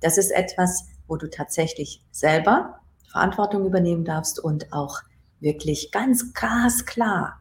Das 0.00 0.16
ist 0.18 0.30
etwas, 0.30 0.86
wo 1.08 1.16
du 1.16 1.28
tatsächlich 1.28 2.00
selber 2.10 2.80
Verantwortung 3.10 3.66
übernehmen 3.66 4.04
darfst 4.04 4.38
und 4.38 4.72
auch 4.72 5.00
wirklich 5.40 5.90
ganz 5.90 6.32
glasklar 6.32 7.40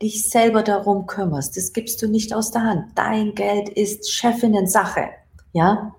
dich 0.00 0.28
selber 0.28 0.62
darum 0.62 1.06
kümmerst. 1.06 1.56
Das 1.56 1.72
gibst 1.72 2.02
du 2.02 2.08
nicht 2.08 2.34
aus 2.34 2.50
der 2.50 2.62
Hand. 2.62 2.92
Dein 2.94 3.34
Geld 3.34 3.68
ist 3.68 4.10
Chefinnen 4.10 4.66
Sache. 4.66 5.08
Ja, 5.52 5.94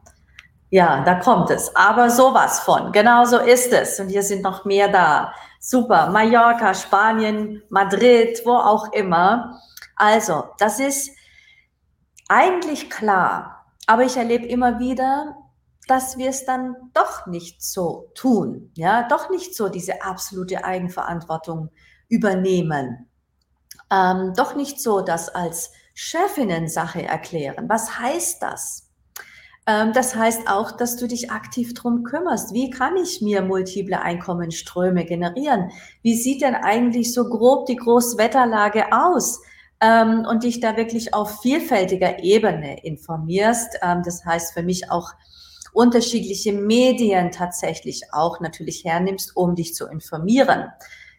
ja, 0.70 1.04
da 1.04 1.16
kommt 1.16 1.50
es. 1.50 1.74
Aber 1.76 2.10
sowas 2.10 2.60
von. 2.60 2.92
Genau 2.92 3.26
so 3.26 3.38
ist 3.38 3.72
es. 3.72 4.00
Und 4.00 4.10
hier 4.10 4.24
sind 4.24 4.44
noch 4.44 4.66
mehr 4.66 4.90
da. 4.90 5.34
Super. 5.60 6.10
Mallorca, 6.10 6.74
Spanien, 6.74 7.64
Madrid, 7.70 8.42
wo 8.46 8.52
auch 8.52 8.92
immer. 8.92 9.60
Also, 9.96 10.44
das 10.60 10.80
ist 10.80 11.12
eigentlich 12.28 12.90
klar. 12.90 13.66
Aber 13.88 14.04
ich 14.04 14.18
erlebe 14.18 14.46
immer 14.46 14.80
wieder, 14.80 15.38
dass 15.88 16.18
wir 16.18 16.30
es 16.30 16.46
dann 16.46 16.76
doch 16.94 17.28
nicht 17.28 17.64
so 17.64 18.12
tun. 18.14 18.72
Ja, 18.76 19.08
doch 19.08 19.30
nicht 19.30 19.56
so 19.56 19.70
diese 19.70 20.04
absolute 20.04 20.66
Eigenverantwortung 20.66 21.70
übernehmen. 22.10 23.10
Ähm, 23.90 24.34
doch 24.36 24.56
nicht 24.56 24.82
so 24.82 25.00
das 25.00 25.30
als 25.30 25.72
Chefinnen-Sache 25.94 27.04
erklären. 27.04 27.70
Was 27.70 28.00
heißt 28.00 28.44
das? 28.44 28.87
Ähm, 29.68 29.92
das 29.94 30.16
heißt 30.16 30.48
auch, 30.48 30.72
dass 30.72 30.96
du 30.96 31.08
dich 31.08 31.30
aktiv 31.30 31.74
drum 31.74 32.04
kümmerst. 32.04 32.54
Wie 32.54 32.70
kann 32.70 32.96
ich 32.96 33.22
mir 33.22 33.42
multiple 33.42 34.02
Einkommensströme 34.02 35.06
generieren? 35.06 35.72
Wie 36.02 36.16
sieht 36.16 36.42
denn 36.42 36.56
eigentlich 36.56 37.14
so 37.14 37.30
grob 37.30 37.66
die 37.68 37.76
Großwetterlage 37.76 38.86
aus? 38.92 39.42
Ähm, 39.80 40.26
und 40.28 40.44
dich 40.44 40.60
da 40.60 40.76
wirklich 40.76 41.14
auf 41.14 41.42
vielfältiger 41.42 42.24
Ebene 42.24 42.84
informierst. 42.84 43.78
Ähm, 43.84 44.02
das 44.04 44.26
heißt 44.26 44.54
für 44.54 44.64
mich 44.64 44.90
auch 44.90 45.12
unterschiedliche 45.74 46.54
Medien 46.54 47.30
tatsächlich 47.30 48.06
auch 48.12 48.40
natürlich 48.40 48.86
hernimmst, 48.86 49.36
um 49.36 49.54
dich 49.54 49.76
zu 49.76 49.86
informieren. 49.86 50.72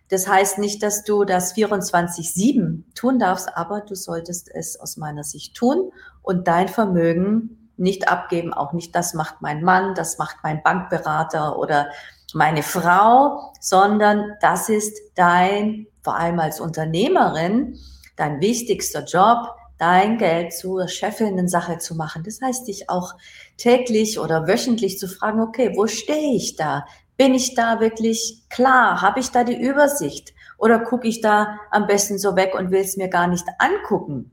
Das 0.08 0.26
heißt 0.26 0.58
nicht, 0.58 0.82
dass 0.82 1.04
du 1.04 1.24
das 1.24 1.54
24-7 1.54 2.82
tun 2.94 3.18
darfst, 3.20 3.56
aber 3.56 3.82
du 3.82 3.94
solltest 3.94 4.50
es 4.52 4.80
aus 4.80 4.96
meiner 4.96 5.22
Sicht 5.22 5.54
tun 5.54 5.92
und 6.22 6.48
dein 6.48 6.66
Vermögen 6.66 7.67
nicht 7.78 8.08
abgeben, 8.08 8.52
auch 8.52 8.72
nicht 8.72 8.94
das 8.94 9.14
macht 9.14 9.40
mein 9.40 9.62
Mann, 9.62 9.94
das 9.94 10.18
macht 10.18 10.36
mein 10.42 10.62
Bankberater 10.62 11.58
oder 11.58 11.88
meine 12.34 12.62
Frau, 12.62 13.52
sondern 13.60 14.36
das 14.40 14.68
ist 14.68 14.98
dein, 15.14 15.86
vor 16.02 16.16
allem 16.16 16.38
als 16.40 16.60
Unternehmerin, 16.60 17.78
dein 18.16 18.40
wichtigster 18.40 19.04
Job, 19.04 19.54
dein 19.78 20.18
Geld 20.18 20.52
zur 20.52 20.88
Chefinnen-Sache 20.88 21.78
zu 21.78 21.94
machen. 21.94 22.24
Das 22.24 22.40
heißt, 22.42 22.66
dich 22.66 22.90
auch 22.90 23.14
täglich 23.56 24.18
oder 24.18 24.46
wöchentlich 24.46 24.98
zu 24.98 25.08
fragen, 25.08 25.40
okay, 25.40 25.72
wo 25.76 25.86
stehe 25.86 26.34
ich 26.34 26.56
da? 26.56 26.84
Bin 27.16 27.34
ich 27.34 27.54
da 27.54 27.80
wirklich 27.80 28.42
klar? 28.48 29.00
Habe 29.02 29.20
ich 29.20 29.30
da 29.30 29.44
die 29.44 29.60
Übersicht? 29.60 30.34
Oder 30.58 30.80
gucke 30.80 31.06
ich 31.06 31.20
da 31.20 31.58
am 31.70 31.86
besten 31.86 32.18
so 32.18 32.36
weg 32.36 32.54
und 32.54 32.70
will 32.70 32.80
es 32.80 32.96
mir 32.96 33.08
gar 33.08 33.28
nicht 33.28 33.46
angucken? 33.58 34.32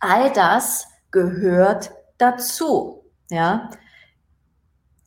All 0.00 0.32
das 0.32 0.86
gehört 1.10 1.92
dazu. 2.24 3.04
Ja, 3.30 3.70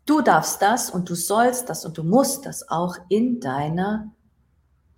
du 0.06 0.22
darfst 0.22 0.62
das 0.62 0.90
und 0.90 1.10
du 1.10 1.16
sollst 1.16 1.70
das 1.70 1.86
und 1.86 1.98
du 1.98 2.04
musst 2.04 2.46
das 2.46 2.70
auch 2.70 2.96
in 3.10 3.40
deiner 3.40 4.12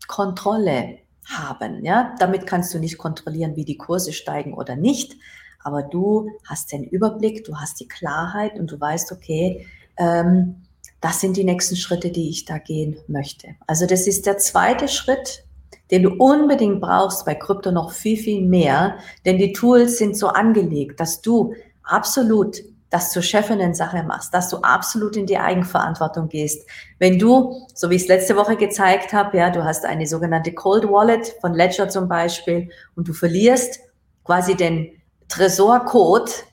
Kontrolle 0.08 1.00
haben. 1.26 1.84
Ja, 1.86 2.16
damit 2.20 2.48
kannst 2.48 2.74
du 2.74 2.80
nicht 2.80 2.98
kontrollieren, 2.98 3.56
wie 3.56 3.66
die 3.66 3.78
Kurse 3.78 4.14
steigen 4.14 4.54
oder 4.54 4.76
nicht. 4.76 5.16
Aber 5.62 5.84
du 5.84 6.32
hast 6.46 6.72
den 6.72 6.84
Überblick, 6.84 7.44
du 7.44 7.58
hast 7.58 7.80
die 7.80 7.88
Klarheit 7.88 8.58
und 8.58 8.72
du 8.72 8.80
weißt, 8.80 9.12
okay, 9.12 9.68
ähm, 9.98 10.64
das 11.02 11.22
sind 11.22 11.38
die 11.38 11.44
nächsten 11.44 11.76
Schritte, 11.76 12.12
die 12.12 12.30
ich 12.30 12.46
da 12.46 12.58
gehen 12.58 12.98
möchte. 13.08 13.50
Also 13.68 13.86
das 13.86 14.08
ist 14.08 14.26
der 14.26 14.38
zweite 14.38 14.88
Schritt, 14.88 15.46
den 15.92 16.04
du 16.04 16.12
unbedingt 16.12 16.82
brauchst 16.82 17.26
bei 17.26 17.36
Krypto 17.36 17.72
noch 17.72 17.92
viel, 17.92 18.18
viel 18.18 18.46
mehr, 18.46 18.98
denn 19.26 19.38
die 19.38 19.54
Tools 19.54 19.98
sind 19.98 20.18
so 20.18 20.28
angelegt, 20.28 21.00
dass 21.00 21.22
du 21.22 21.54
absolut 21.92 22.58
das 22.90 23.12
zur 23.12 23.22
Chefinnen-Sache 23.22 24.04
machst, 24.04 24.34
dass 24.34 24.50
du 24.50 24.58
absolut 24.58 25.16
in 25.16 25.28
die 25.28 25.38
Eigenverantwortung 25.38 26.28
gehst. 26.28 26.68
Wenn 26.98 27.20
du, 27.20 27.68
so 27.74 27.90
wie 27.90 27.96
ich 27.96 28.04
es 28.04 28.08
letzte 28.08 28.36
Woche 28.36 28.56
gezeigt 28.56 29.14
habe, 29.14 29.38
ja, 29.38 29.52
du 29.52 29.64
hast 29.64 29.86
eine 29.86 30.08
sogenannte 30.08 30.54
Cold 30.54 30.86
Wallet 30.86 31.36
von 31.40 31.54
Ledger 31.54 31.90
zum 31.90 32.08
Beispiel 32.08 32.70
und 32.96 33.08
du 33.08 33.14
verlierst 33.14 33.80
quasi 34.24 34.56
den 34.56 34.92
Tresorcode, 35.28 36.46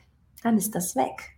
dann 0.43 0.59
ist 0.59 0.75
das 0.75 0.95
weg. 0.95 1.37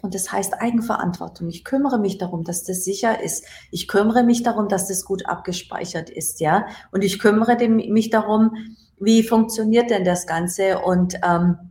Und 0.00 0.14
das 0.14 0.30
heißt 0.30 0.54
Eigenverantwortung. 0.54 1.48
Ich 1.48 1.64
kümmere 1.64 1.98
mich 1.98 2.18
darum, 2.18 2.44
dass 2.44 2.62
das 2.62 2.84
sicher 2.84 3.20
ist. 3.20 3.44
Ich 3.70 3.88
kümmere 3.88 4.22
mich 4.22 4.44
darum, 4.44 4.68
dass 4.68 4.86
das 4.86 5.04
gut 5.04 5.26
abgespeichert 5.26 6.08
ist, 6.08 6.40
ja. 6.40 6.66
Und 6.92 7.02
ich 7.02 7.18
kümmere 7.18 7.68
mich 7.68 8.10
darum, 8.10 8.52
wie 9.00 9.22
funktioniert 9.22 9.90
denn 9.90 10.04
das 10.04 10.26
Ganze 10.26 10.78
und 10.78 11.16
ähm, 11.24 11.67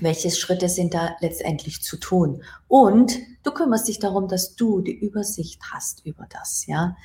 welche 0.00 0.30
Schritte 0.30 0.68
sind 0.68 0.94
da 0.94 1.16
letztendlich 1.20 1.82
zu 1.82 1.96
tun. 1.96 2.42
Und 2.66 3.18
du 3.42 3.50
kümmerst 3.50 3.88
dich 3.88 3.98
darum, 3.98 4.28
dass 4.28 4.56
du 4.56 4.80
die 4.80 4.98
Übersicht 4.98 5.60
hast 5.72 6.04
über 6.04 6.26
das, 6.30 6.66
ja. 6.66 6.96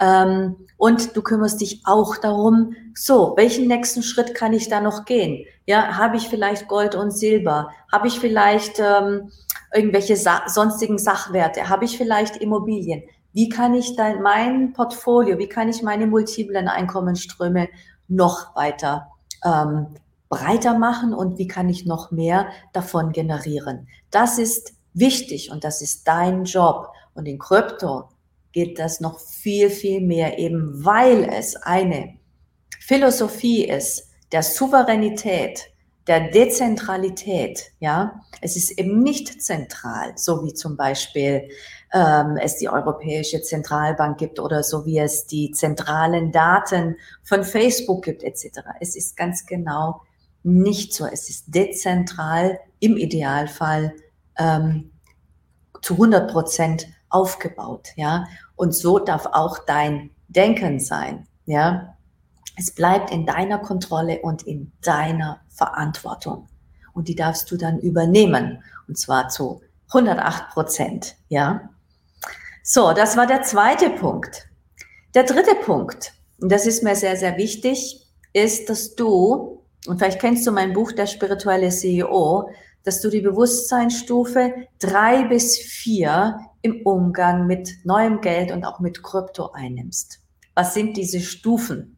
Ähm, 0.00 0.56
und 0.78 1.14
du 1.14 1.22
kümmerst 1.22 1.60
dich 1.60 1.82
auch 1.84 2.16
darum, 2.16 2.74
so, 2.94 3.34
welchen 3.36 3.68
nächsten 3.68 4.02
Schritt 4.02 4.34
kann 4.34 4.54
ich 4.54 4.68
da 4.68 4.80
noch 4.80 5.04
gehen? 5.04 5.44
Ja, 5.66 5.98
habe 5.98 6.16
ich 6.16 6.28
vielleicht 6.28 6.68
Gold 6.68 6.94
und 6.94 7.10
Silber? 7.10 7.70
Habe 7.92 8.08
ich 8.08 8.18
vielleicht 8.18 8.78
ähm, 8.78 9.30
irgendwelche 9.74 10.16
sa 10.16 10.42
sonstigen 10.48 10.98
Sachwerte? 10.98 11.68
Habe 11.68 11.84
ich 11.84 11.98
vielleicht 11.98 12.38
Immobilien? 12.38 13.02
Wie 13.32 13.48
kann 13.48 13.74
ich 13.74 13.94
dann 13.94 14.22
mein 14.22 14.72
Portfolio, 14.72 15.38
wie 15.38 15.48
kann 15.48 15.68
ich 15.68 15.82
meine 15.82 16.06
multiplen 16.06 16.66
Einkommensströme 16.66 17.68
noch 18.08 18.56
weiter 18.56 19.08
ähm, 19.44 19.86
breiter 20.30 20.78
machen 20.78 21.12
und 21.12 21.36
wie 21.36 21.48
kann 21.48 21.68
ich 21.68 21.84
noch 21.84 22.10
mehr 22.10 22.48
davon 22.72 23.12
generieren. 23.12 23.88
Das 24.10 24.38
ist 24.38 24.72
wichtig 24.94 25.50
und 25.50 25.64
das 25.64 25.82
ist 25.82 26.08
dein 26.08 26.44
Job. 26.44 26.88
Und 27.14 27.26
in 27.26 27.38
Krypto 27.38 28.08
geht 28.52 28.78
das 28.78 29.00
noch 29.00 29.18
viel, 29.18 29.68
viel 29.68 30.00
mehr, 30.00 30.38
eben 30.38 30.84
weil 30.84 31.24
es 31.24 31.56
eine 31.56 32.14
Philosophie 32.78 33.64
ist 33.68 34.08
der 34.32 34.42
Souveränität, 34.42 35.72
der 36.06 36.30
Dezentralität. 36.30 37.72
Ja, 37.80 38.20
es 38.40 38.56
ist 38.56 38.78
eben 38.78 39.02
nicht 39.02 39.42
zentral, 39.42 40.12
so 40.16 40.44
wie 40.44 40.54
zum 40.54 40.76
Beispiel 40.76 41.48
ähm, 41.92 42.36
es 42.40 42.56
die 42.56 42.68
Europäische 42.68 43.42
Zentralbank 43.42 44.18
gibt 44.18 44.38
oder 44.38 44.62
so 44.62 44.86
wie 44.86 44.98
es 44.98 45.26
die 45.26 45.50
zentralen 45.50 46.30
Daten 46.30 46.96
von 47.24 47.42
Facebook 47.42 48.04
gibt 48.04 48.22
etc. 48.22 48.60
Es 48.80 48.94
ist 48.94 49.16
ganz 49.16 49.44
genau 49.44 50.02
nicht 50.42 50.94
so. 50.94 51.06
Es 51.06 51.28
ist 51.28 51.44
dezentral 51.48 52.58
im 52.78 52.96
Idealfall 52.96 53.94
ähm, 54.38 54.90
zu 55.82 55.94
100 55.94 56.30
Prozent 56.30 56.86
aufgebaut, 57.08 57.88
ja. 57.96 58.26
Und 58.56 58.74
so 58.74 58.98
darf 58.98 59.26
auch 59.26 59.58
dein 59.66 60.10
Denken 60.28 60.80
sein, 60.80 61.26
ja. 61.46 61.96
Es 62.56 62.72
bleibt 62.72 63.10
in 63.10 63.26
deiner 63.26 63.58
Kontrolle 63.58 64.20
und 64.20 64.42
in 64.42 64.72
deiner 64.82 65.40
Verantwortung. 65.48 66.48
Und 66.92 67.08
die 67.08 67.14
darfst 67.14 67.50
du 67.50 67.56
dann 67.56 67.78
übernehmen. 67.78 68.62
Und 68.86 68.98
zwar 68.98 69.28
zu 69.28 69.62
108 69.88 70.50
Prozent, 70.50 71.16
ja. 71.28 71.70
So, 72.62 72.92
das 72.92 73.16
war 73.16 73.26
der 73.26 73.42
zweite 73.42 73.90
Punkt. 73.90 74.48
Der 75.14 75.24
dritte 75.24 75.54
Punkt, 75.54 76.12
und 76.40 76.52
das 76.52 76.66
ist 76.66 76.82
mir 76.82 76.94
sehr, 76.94 77.16
sehr 77.16 77.36
wichtig, 77.36 78.06
ist, 78.32 78.68
dass 78.68 78.94
du, 78.94 79.59
und 79.86 79.98
vielleicht 79.98 80.20
kennst 80.20 80.46
du 80.46 80.52
mein 80.52 80.72
Buch 80.72 80.92
Der 80.92 81.06
spirituelle 81.06 81.70
CEO, 81.70 82.50
dass 82.82 83.00
du 83.00 83.10
die 83.10 83.20
Bewusstseinsstufe 83.20 84.66
drei 84.78 85.24
bis 85.24 85.58
vier 85.58 86.38
im 86.62 86.82
Umgang 86.82 87.46
mit 87.46 87.70
neuem 87.84 88.20
Geld 88.20 88.50
und 88.50 88.64
auch 88.64 88.80
mit 88.80 89.02
Krypto 89.02 89.50
einnimmst. 89.52 90.20
Was 90.54 90.74
sind 90.74 90.96
diese 90.96 91.20
Stufen? 91.20 91.96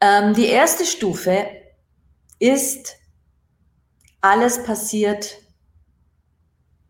Ähm, 0.00 0.34
die 0.34 0.46
erste 0.46 0.86
Stufe 0.86 1.46
ist, 2.38 2.96
alles 4.20 4.62
passiert 4.62 5.38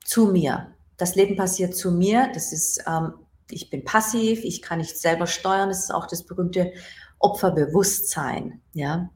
zu 0.04 0.26
mir. 0.26 0.74
Das 0.96 1.14
Leben 1.14 1.36
passiert 1.36 1.76
zu 1.76 1.92
mir. 1.92 2.30
Das 2.34 2.52
ist, 2.52 2.84
ähm, 2.86 3.14
ich 3.50 3.70
bin 3.70 3.84
passiv, 3.84 4.44
ich 4.44 4.62
kann 4.62 4.78
nicht 4.78 4.98
selber 4.98 5.26
steuern. 5.26 5.68
Das 5.68 5.80
ist 5.80 5.94
auch 5.94 6.06
das 6.06 6.24
berühmte 6.24 6.72
Opferbewusstsein. 7.18 8.60
Ja, 8.72 9.10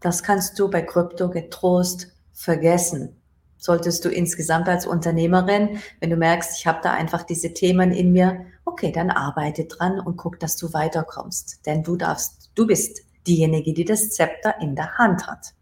das 0.00 0.22
kannst 0.22 0.58
du 0.58 0.68
bei 0.68 0.82
Krypto 0.82 1.30
getrost 1.30 2.08
vergessen. 2.32 3.16
Solltest 3.58 4.04
du 4.04 4.08
insgesamt 4.08 4.68
als 4.68 4.86
Unternehmerin, 4.86 5.80
wenn 6.00 6.08
du 6.08 6.16
merkst, 6.16 6.58
ich 6.58 6.66
habe 6.66 6.80
da 6.82 6.92
einfach 6.92 7.22
diese 7.24 7.52
Themen 7.52 7.92
in 7.92 8.12
mir, 8.12 8.46
okay, 8.64 8.90
dann 8.90 9.10
arbeite 9.10 9.66
dran 9.66 10.00
und 10.00 10.16
guck, 10.16 10.40
dass 10.40 10.56
du 10.56 10.72
weiterkommst. 10.72 11.66
Denn 11.66 11.82
du 11.82 11.96
darfst, 11.96 12.50
du 12.54 12.66
bist 12.66 13.02
diejenige, 13.26 13.74
die 13.74 13.84
das 13.84 14.08
Zepter 14.10 14.54
in 14.60 14.74
der 14.74 14.96
Hand 14.96 15.26
hat. 15.26 15.54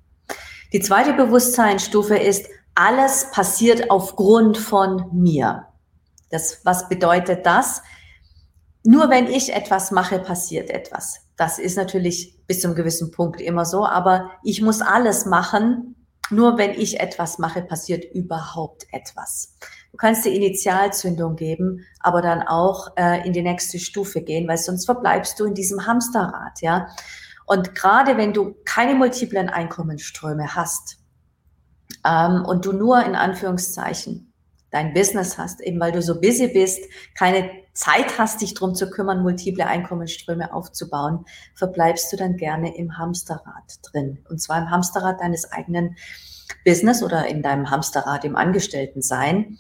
Die 0.72 0.80
zweite 0.80 1.12
Bewusstseinsstufe 1.14 2.16
ist, 2.16 2.46
alles 2.76 3.32
passiert 3.32 3.90
aufgrund 3.90 4.58
von 4.58 5.06
mir. 5.12 5.66
Das, 6.30 6.60
was 6.64 6.88
bedeutet 6.88 7.44
das? 7.44 7.82
Nur 8.84 9.10
wenn 9.10 9.26
ich 9.26 9.54
etwas 9.54 9.90
mache, 9.90 10.18
passiert 10.18 10.70
etwas. 10.70 11.20
Das 11.36 11.58
ist 11.58 11.76
natürlich 11.76 12.36
bis 12.46 12.60
zum 12.60 12.74
gewissen 12.74 13.10
Punkt 13.10 13.40
immer 13.40 13.64
so, 13.64 13.86
aber 13.86 14.30
ich 14.42 14.62
muss 14.62 14.80
alles 14.80 15.26
machen. 15.26 15.94
Nur 16.30 16.58
wenn 16.58 16.72
ich 16.72 17.00
etwas 17.00 17.38
mache, 17.38 17.62
passiert 17.62 18.04
überhaupt 18.14 18.86
etwas. 18.92 19.54
Du 19.92 19.96
kannst 19.96 20.24
die 20.24 20.36
Initialzündung 20.36 21.36
geben, 21.36 21.86
aber 22.00 22.22
dann 22.22 22.42
auch 22.42 22.88
äh, 22.96 23.26
in 23.26 23.32
die 23.32 23.42
nächste 23.42 23.78
Stufe 23.78 24.22
gehen, 24.22 24.46
weil 24.46 24.58
sonst 24.58 24.84
verbleibst 24.84 25.40
du 25.40 25.44
in 25.44 25.54
diesem 25.54 25.86
Hamsterrad, 25.86 26.60
ja. 26.60 26.88
Und 27.46 27.74
gerade 27.74 28.18
wenn 28.18 28.34
du 28.34 28.56
keine 28.66 28.94
multiplen 28.94 29.48
Einkommensströme 29.48 30.54
hast, 30.54 30.98
ähm, 32.04 32.44
und 32.44 32.64
du 32.64 32.72
nur 32.72 33.04
in 33.04 33.14
Anführungszeichen 33.14 34.32
dein 34.70 34.92
Business 34.92 35.38
hast, 35.38 35.60
eben 35.60 35.80
weil 35.80 35.92
du 35.92 36.02
so 36.02 36.20
busy 36.20 36.48
bist, 36.48 36.80
keine 37.16 37.50
Zeit 37.78 38.18
hast, 38.18 38.40
dich 38.40 38.54
drum 38.54 38.74
zu 38.74 38.90
kümmern, 38.90 39.22
multiple 39.22 39.64
Einkommensströme 39.64 40.52
aufzubauen, 40.52 41.24
verbleibst 41.54 42.12
du 42.12 42.16
dann 42.16 42.36
gerne 42.36 42.76
im 42.76 42.98
Hamsterrad 42.98 43.78
drin. 43.82 44.18
Und 44.28 44.42
zwar 44.42 44.58
im 44.58 44.70
Hamsterrad 44.70 45.20
deines 45.20 45.52
eigenen 45.52 45.96
Business 46.64 47.04
oder 47.04 47.28
in 47.28 47.40
deinem 47.40 47.70
Hamsterrad 47.70 48.24
im 48.24 48.34
Angestelltensein. 48.34 49.58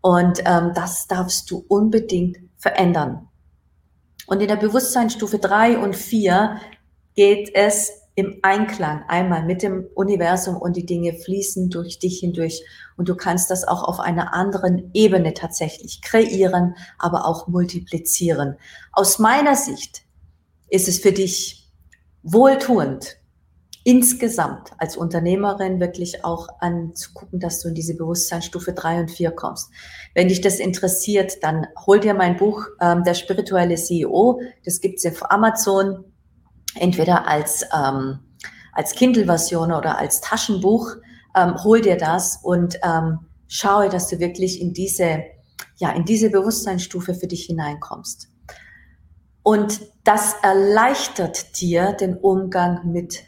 Und 0.00 0.40
ähm, 0.46 0.72
das 0.74 1.06
darfst 1.06 1.48
du 1.48 1.64
unbedingt 1.68 2.38
verändern. 2.56 3.28
Und 4.26 4.40
in 4.40 4.48
der 4.48 4.56
Bewusstseinsstufe 4.56 5.38
drei 5.38 5.78
und 5.78 5.94
vier 5.94 6.60
geht 7.14 7.54
es 7.54 7.99
im 8.14 8.38
Einklang 8.42 9.04
einmal 9.08 9.44
mit 9.44 9.62
dem 9.62 9.86
Universum 9.94 10.56
und 10.56 10.76
die 10.76 10.86
Dinge 10.86 11.14
fließen 11.14 11.70
durch 11.70 11.98
dich 11.98 12.20
hindurch 12.20 12.62
und 12.96 13.08
du 13.08 13.14
kannst 13.14 13.50
das 13.50 13.66
auch 13.66 13.84
auf 13.84 14.00
einer 14.00 14.34
anderen 14.34 14.90
Ebene 14.92 15.32
tatsächlich 15.34 16.02
kreieren, 16.02 16.74
aber 16.98 17.26
auch 17.26 17.46
multiplizieren. 17.46 18.56
Aus 18.92 19.18
meiner 19.18 19.56
Sicht 19.56 20.02
ist 20.68 20.88
es 20.88 20.98
für 20.98 21.12
dich 21.12 21.70
wohltuend, 22.22 23.16
insgesamt 23.84 24.72
als 24.78 24.96
Unternehmerin 24.96 25.80
wirklich 25.80 26.24
auch 26.24 26.48
anzugucken, 26.60 27.40
dass 27.40 27.60
du 27.60 27.68
in 27.68 27.74
diese 27.74 27.96
Bewusstseinsstufe 27.96 28.72
drei 28.72 29.00
und 29.00 29.10
vier 29.10 29.30
kommst. 29.30 29.70
Wenn 30.14 30.28
dich 30.28 30.40
das 30.40 30.58
interessiert, 30.58 31.42
dann 31.42 31.66
hol 31.86 31.98
dir 31.98 32.14
mein 32.14 32.36
Buch 32.36 32.66
ähm, 32.80 33.04
Der 33.04 33.14
spirituelle 33.14 33.76
CEO. 33.76 34.40
Das 34.64 34.80
gibt's 34.80 35.06
auf 35.06 35.30
Amazon 35.30 36.04
entweder 36.74 37.26
als, 37.26 37.64
ähm, 37.74 38.20
als 38.72 38.94
Kindle-Version 38.94 39.72
oder 39.72 39.98
als 39.98 40.20
Taschenbuch. 40.20 40.96
Ähm, 41.36 41.62
hol 41.62 41.80
dir 41.80 41.96
das 41.96 42.38
und 42.42 42.78
ähm, 42.82 43.18
schaue, 43.48 43.88
dass 43.88 44.08
du 44.08 44.18
wirklich 44.18 44.60
in 44.60 44.72
diese, 44.72 45.24
ja, 45.76 45.90
in 45.90 46.04
diese 46.04 46.30
Bewusstseinsstufe 46.30 47.14
für 47.14 47.26
dich 47.26 47.46
hineinkommst. 47.46 48.28
Und 49.42 49.80
das 50.04 50.34
erleichtert 50.42 51.60
dir 51.60 51.92
den 51.92 52.16
Umgang 52.16 52.90
mit 52.92 53.24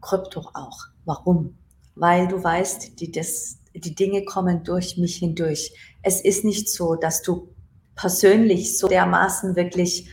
Krypto 0.00 0.40
auch. 0.52 0.78
Warum? 1.04 1.56
Weil 1.94 2.28
du 2.28 2.42
weißt, 2.42 3.00
die, 3.00 3.10
das, 3.10 3.58
die 3.74 3.94
Dinge 3.94 4.24
kommen 4.24 4.64
durch 4.64 4.96
mich 4.96 5.16
hindurch. 5.16 5.72
Es 6.02 6.20
ist 6.20 6.44
nicht 6.44 6.68
so, 6.68 6.96
dass 6.96 7.22
du 7.22 7.54
persönlich 7.94 8.78
so 8.78 8.88
dermaßen 8.88 9.54
wirklich 9.56 10.08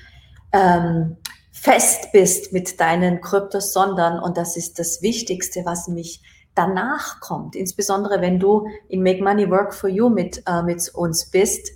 ähm, 0.54 1.18
fest 1.62 2.12
bist 2.12 2.54
mit 2.54 2.80
deinen 2.80 3.21
Kryptos, 3.21 3.71
sondern, 3.71 4.17
und 4.17 4.36
das 4.36 4.58
ist 4.58 4.80
das 4.80 5.04
Wichtigste, 5.04 5.62
was 5.63 5.88
mich 5.88 6.24
danach 6.56 7.19
kommt, 7.19 7.56
insbesondere 7.56 8.19
wenn 8.19 8.39
du 8.39 8.65
in 8.89 9.04
Make 9.04 9.24
Money 9.24 9.47
Work 9.50 9.76
for 9.76 9.88
You 9.88 10.10
mit, 10.10 10.41
äh, 10.47 10.63
mit 10.63 10.89
uns 10.95 11.30
bist, 11.30 11.69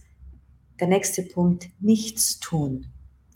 der 0.80 0.88
nächste 0.88 1.22
Punkt, 1.22 1.68
nichts 1.80 2.40
tun. 2.40 2.88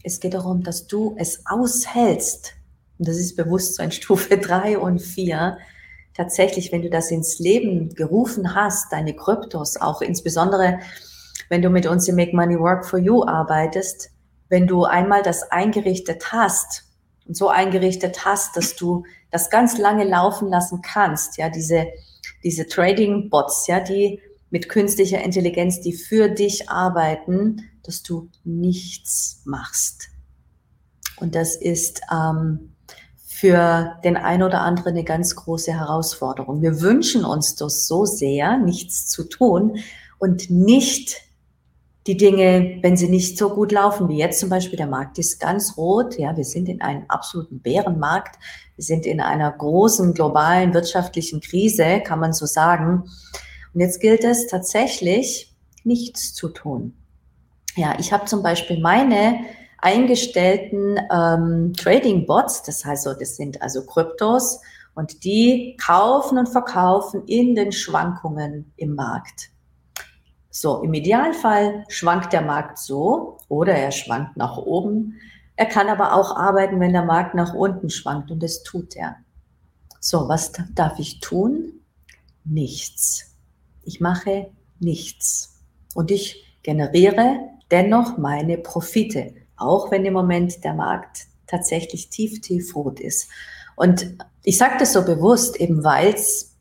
Es 0.04 0.20
geht 0.20 0.34
darum, 0.34 0.64
dass 0.64 0.88
du 0.88 1.16
es 1.20 1.44
aushältst, 1.46 2.56
und 2.98 3.08
das 3.08 3.18
ist 3.18 3.36
Bewusstsein 3.36 3.92
Stufe 3.92 4.38
drei 4.40 4.80
und 4.80 5.00
vier. 5.00 5.60
Tatsächlich, 6.16 6.72
wenn 6.72 6.82
du 6.82 6.90
das 6.90 7.12
ins 7.12 7.38
Leben 7.38 7.94
gerufen 7.94 8.56
hast, 8.56 8.92
deine 8.92 9.16
Kryptos, 9.16 9.78
auch 9.78 10.02
insbesondere, 10.02 10.80
wenn 11.48 11.62
du 11.62 11.70
mit 11.70 11.86
uns 11.86 12.08
im 12.08 12.16
Make 12.16 12.36
Money 12.36 12.60
Work 12.60 12.88
for 12.88 12.98
You 12.98 13.24
arbeitest, 13.24 14.10
wenn 14.50 14.68
du 14.68 14.84
einmal 14.84 15.22
das 15.24 15.52
eingerichtet 15.52 16.32
hast 16.32 16.86
und 17.28 17.38
so 17.38 17.48
eingerichtet 17.50 18.26
hast, 18.26 18.58
dass 18.58 18.76
du 18.76 19.06
das 19.32 19.50
ganz 19.50 19.78
lange 19.78 20.04
laufen 20.04 20.50
lassen 20.50 20.82
kannst, 20.82 21.38
ja, 21.38 21.50
diese, 21.50 21.88
diese 22.44 22.68
Trading 22.68 23.30
Bots, 23.30 23.68
ja, 23.68 23.80
die 23.80 24.20
mit 24.50 24.68
künstlicher 24.68 25.22
Intelligenz, 25.24 25.82
die 25.82 25.94
für 25.94 26.30
dich 26.30 26.70
arbeiten, 26.70 27.70
dass 27.84 28.02
du 28.02 28.30
nichts 28.44 29.42
machst. 29.46 30.10
Und 31.18 31.36
das 31.36 31.56
ist 31.56 32.02
ähm, 32.12 32.76
für 33.26 33.98
den 34.04 34.18
ein 34.18 34.42
oder 34.42 34.62
anderen 34.62 34.94
eine 34.94 35.04
ganz 35.04 35.36
große 35.36 35.72
Herausforderung. 35.72 36.62
Wir 36.62 36.82
wünschen 36.82 37.26
uns 37.26 37.56
das 37.56 37.88
so 37.88 38.06
sehr, 38.06 38.58
nichts 38.58 39.08
zu 39.08 39.24
tun 39.24 39.78
und 40.18 40.50
nicht 40.50 41.29
die 42.08 42.18
Dinge, 42.18 42.80
wenn 42.82 42.98
sie 42.98 43.10
nicht 43.10 43.38
so 43.38 43.50
gut 43.50 43.72
laufen 43.72 44.08
wie 44.10 44.18
jetzt 44.18 44.40
zum 44.40 44.50
Beispiel, 44.50 44.78
der 44.78 44.88
Markt 44.88 45.20
ist 45.20 45.40
ganz 45.40 45.78
rot. 45.78 46.18
Ja, 46.18 46.36
wir 46.36 46.46
sind 46.46 46.70
in 46.70 46.82
einem 46.82 47.04
absoluten 47.08 47.60
Bärenmarkt. 47.60 48.40
Wir 48.76 48.84
sind 48.84 49.06
in 49.06 49.20
einer 49.20 49.52
großen 49.52 50.14
globalen 50.14 50.74
wirtschaftlichen 50.74 51.42
Krise, 51.42 52.02
kann 52.04 52.20
man 52.20 52.34
so 52.34 52.46
sagen. 52.46 53.04
Und 53.74 53.82
jetzt 53.82 54.00
gilt 54.00 54.24
es 54.24 54.48
tatsächlich, 54.48 55.54
nichts 55.84 56.34
zu 56.34 56.50
tun. 56.50 56.94
Ja, 57.76 57.96
ich 58.00 58.12
habe 58.12 58.26
zum 58.26 58.42
Beispiel 58.44 58.80
meine 58.80 59.40
eingestellten 59.78 61.00
ähm, 61.12 61.74
Trading 61.78 62.26
Bots, 62.26 62.64
das 62.64 62.84
heißt 62.84 63.04
so, 63.04 63.14
das 63.14 63.36
sind 63.36 63.62
also 63.62 63.86
Kryptos 63.86 64.60
und 64.96 65.24
die 65.24 65.78
kaufen 65.82 66.38
und 66.38 66.50
verkaufen 66.50 67.24
in 67.26 67.56
den 67.56 67.72
Schwankungen 67.72 68.74
im 68.76 68.96
Markt. 68.96 69.52
So, 70.62 70.82
im 70.82 70.94
Idealfall 70.94 71.86
schwankt 71.88 72.34
der 72.34 72.42
Markt 72.42 72.80
so 72.80 73.38
oder 73.48 73.76
er 73.76 73.94
schwankt 73.94 74.36
nach 74.36 74.58
oben. 74.58 75.16
Er 75.56 75.66
kann 75.66 75.88
aber 75.88 76.14
auch 76.14 76.36
arbeiten, 76.36 76.82
wenn 76.82 76.92
der 76.92 77.06
Markt 77.06 77.34
nach 77.34 77.54
unten 77.54 77.90
schwankt 77.90 78.30
und 78.30 78.44
das 78.44 78.64
tut 78.64 78.98
er. 78.98 79.16
So, 80.02 80.28
was 80.28 80.52
darf 80.74 81.00
ich 81.00 81.22
tun? 81.22 81.80
Nichts. 82.44 83.38
Ich 83.84 84.02
mache 84.02 84.52
nichts. 84.82 85.62
Und 85.96 86.12
ich 86.12 86.44
generiere 86.62 87.40
dennoch 87.72 88.18
meine 88.18 88.58
Profite, 88.58 89.36
auch 89.56 89.92
wenn 89.92 90.04
im 90.04 90.14
Moment 90.14 90.66
der 90.66 90.74
Markt 90.74 91.28
tatsächlich 91.48 92.10
tief, 92.10 92.42
tief 92.42 92.76
rot 92.76 93.00
ist. 93.00 93.30
Und 93.78 94.18
ich 94.44 94.58
sage 94.58 94.76
das 94.78 94.92
so 94.92 95.06
bewusst, 95.06 95.56
eben 95.56 95.86
weil 95.86 96.14
es, 96.16 96.58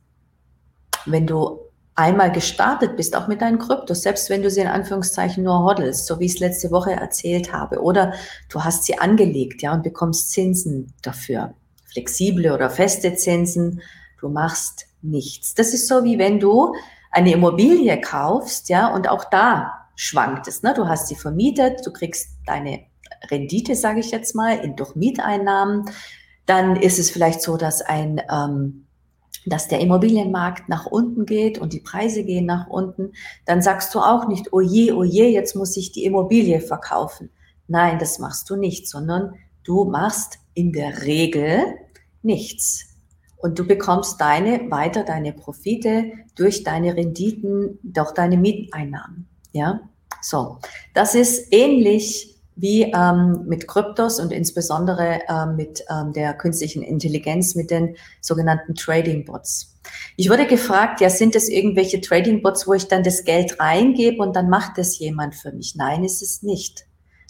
wenn 1.04 1.26
du 1.26 1.67
einmal 1.98 2.30
gestartet 2.30 2.96
bist, 2.96 3.16
auch 3.16 3.26
mit 3.26 3.42
deinen 3.42 3.58
Kryptos, 3.58 4.02
selbst 4.02 4.30
wenn 4.30 4.42
du 4.42 4.50
sie 4.50 4.60
in 4.60 4.68
Anführungszeichen 4.68 5.42
nur 5.42 5.64
hoddelst, 5.64 6.06
so 6.06 6.20
wie 6.20 6.26
ich 6.26 6.34
es 6.34 6.38
letzte 6.38 6.70
Woche 6.70 6.92
erzählt 6.92 7.52
habe, 7.52 7.82
oder 7.82 8.14
du 8.48 8.62
hast 8.62 8.84
sie 8.84 8.98
angelegt, 8.98 9.62
ja, 9.62 9.74
und 9.74 9.82
bekommst 9.82 10.30
Zinsen 10.30 10.94
dafür, 11.02 11.54
flexible 11.92 12.52
oder 12.52 12.70
feste 12.70 13.14
Zinsen, 13.16 13.82
du 14.20 14.28
machst 14.28 14.86
nichts. 15.02 15.54
Das 15.54 15.74
ist 15.74 15.88
so 15.88 16.04
wie 16.04 16.18
wenn 16.18 16.38
du 16.38 16.72
eine 17.10 17.32
Immobilie 17.32 18.00
kaufst, 18.00 18.68
ja, 18.68 18.94
und 18.94 19.08
auch 19.08 19.24
da 19.24 19.88
schwankt 19.96 20.46
es, 20.46 20.62
ne? 20.62 20.74
Du 20.74 20.86
hast 20.86 21.08
sie 21.08 21.16
vermietet, 21.16 21.84
du 21.84 21.92
kriegst 21.92 22.28
deine 22.46 22.84
Rendite, 23.28 23.74
sage 23.74 23.98
ich 23.98 24.12
jetzt 24.12 24.36
mal, 24.36 24.56
in, 24.58 24.76
durch 24.76 24.94
Mieteinnahmen, 24.94 25.90
dann 26.46 26.76
ist 26.76 27.00
es 27.00 27.10
vielleicht 27.10 27.42
so, 27.42 27.56
dass 27.56 27.82
ein 27.82 28.22
ähm, 28.30 28.86
dass 29.48 29.68
der 29.68 29.80
Immobilienmarkt 29.80 30.68
nach 30.68 30.86
unten 30.86 31.26
geht 31.26 31.58
und 31.58 31.72
die 31.72 31.80
Preise 31.80 32.24
gehen 32.24 32.46
nach 32.46 32.68
unten, 32.68 33.12
dann 33.46 33.62
sagst 33.62 33.94
du 33.94 34.00
auch 34.00 34.28
nicht, 34.28 34.52
oh 34.52 34.60
je, 34.60 34.92
oh 34.92 35.04
je, 35.04 35.28
jetzt 35.28 35.54
muss 35.54 35.76
ich 35.76 35.92
die 35.92 36.04
Immobilie 36.04 36.60
verkaufen. 36.60 37.30
Nein, 37.66 37.98
das 37.98 38.18
machst 38.18 38.48
du 38.50 38.56
nicht, 38.56 38.88
sondern 38.88 39.34
du 39.64 39.84
machst 39.84 40.38
in 40.54 40.72
der 40.72 41.02
Regel 41.02 41.60
nichts. 42.22 42.86
Und 43.36 43.58
du 43.58 43.66
bekommst 43.66 44.20
deine, 44.20 44.70
weiter 44.70 45.04
deine 45.04 45.32
Profite 45.32 46.12
durch 46.34 46.64
deine 46.64 46.96
Renditen, 46.96 47.78
durch 47.82 48.12
deine 48.12 48.36
Mieteinnahmen. 48.36 49.28
Ja, 49.52 49.80
so. 50.20 50.58
Das 50.94 51.14
ist 51.14 51.52
ähnlich 51.52 52.37
wie 52.58 52.82
ähm, 52.92 53.44
mit 53.46 53.68
Kryptos 53.68 54.18
und 54.18 54.32
insbesondere 54.32 55.20
ähm, 55.28 55.54
mit 55.54 55.84
ähm, 55.88 56.12
der 56.12 56.34
künstlichen 56.34 56.82
Intelligenz, 56.82 57.54
mit 57.54 57.70
den 57.70 57.96
sogenannten 58.20 58.74
Trading 58.74 59.24
Bots. 59.24 59.76
Ich 60.16 60.28
wurde 60.28 60.44
gefragt, 60.44 61.00
ja, 61.00 61.08
sind 61.08 61.36
es 61.36 61.48
irgendwelche 61.48 62.00
Trading 62.00 62.42
Bots, 62.42 62.66
wo 62.66 62.74
ich 62.74 62.88
dann 62.88 63.04
das 63.04 63.22
Geld 63.24 63.60
reingebe 63.60 64.20
und 64.20 64.34
dann 64.34 64.50
macht 64.50 64.76
es 64.78 64.98
jemand 64.98 65.36
für 65.36 65.52
mich? 65.52 65.76
Nein, 65.76 66.02
ist 66.02 66.20
es 66.20 66.42
nicht. 66.42 66.86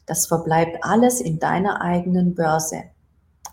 Das 0.06 0.26
verbleibt 0.26 0.78
alles 0.82 1.20
in 1.20 1.38
deiner 1.38 1.82
eigenen 1.82 2.34
Börse. 2.34 2.84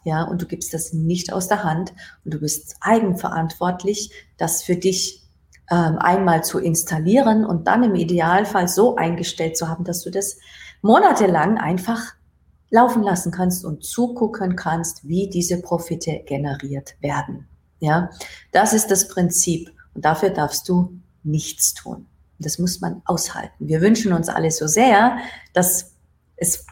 Ja, 0.05 0.23
und 0.23 0.41
du 0.41 0.45
gibst 0.45 0.73
das 0.73 0.93
nicht 0.93 1.33
aus 1.33 1.49
der 1.49 1.65
Hand 1.65 1.91
und 2.23 2.33
du 2.33 2.39
bist 2.39 2.77
eigenverantwortlich, 2.79 4.11
das 4.37 4.63
für 4.63 4.77
dich 4.77 5.23
ähm, 5.69 5.97
einmal 5.97 6.43
zu 6.45 6.59
installieren 6.59 7.43
und 7.43 7.67
dann 7.67 7.83
im 7.83 7.95
Idealfall 7.95 8.69
so 8.69 8.95
eingestellt 8.95 9.57
zu 9.57 9.67
haben, 9.67 9.83
dass 9.83 10.03
du 10.03 10.11
das 10.11 10.37
monatelang 10.85 11.57
einfach 11.57 12.13
laufen 12.69 13.01
lassen 13.01 13.31
kannst 13.31 13.65
und 13.65 13.83
zugucken 13.83 14.55
kannst, 14.55 15.07
wie 15.07 15.27
diese 15.27 15.59
Profite 15.59 16.21
generiert 16.27 16.95
werden. 17.01 17.47
Ja, 17.79 18.11
das 18.51 18.73
ist 18.73 18.91
das 18.91 19.07
Prinzip 19.07 19.71
und 19.95 20.05
dafür 20.05 20.29
darfst 20.29 20.69
du 20.69 20.99
nichts 21.23 21.73
tun. 21.73 22.05
Das 22.37 22.59
muss 22.59 22.81
man 22.81 23.01
aushalten. 23.05 23.67
Wir 23.67 23.81
wünschen 23.81 24.13
uns 24.13 24.29
alle 24.29 24.51
so 24.51 24.67
sehr, 24.67 25.17
dass 25.53 25.95
es 26.35 26.67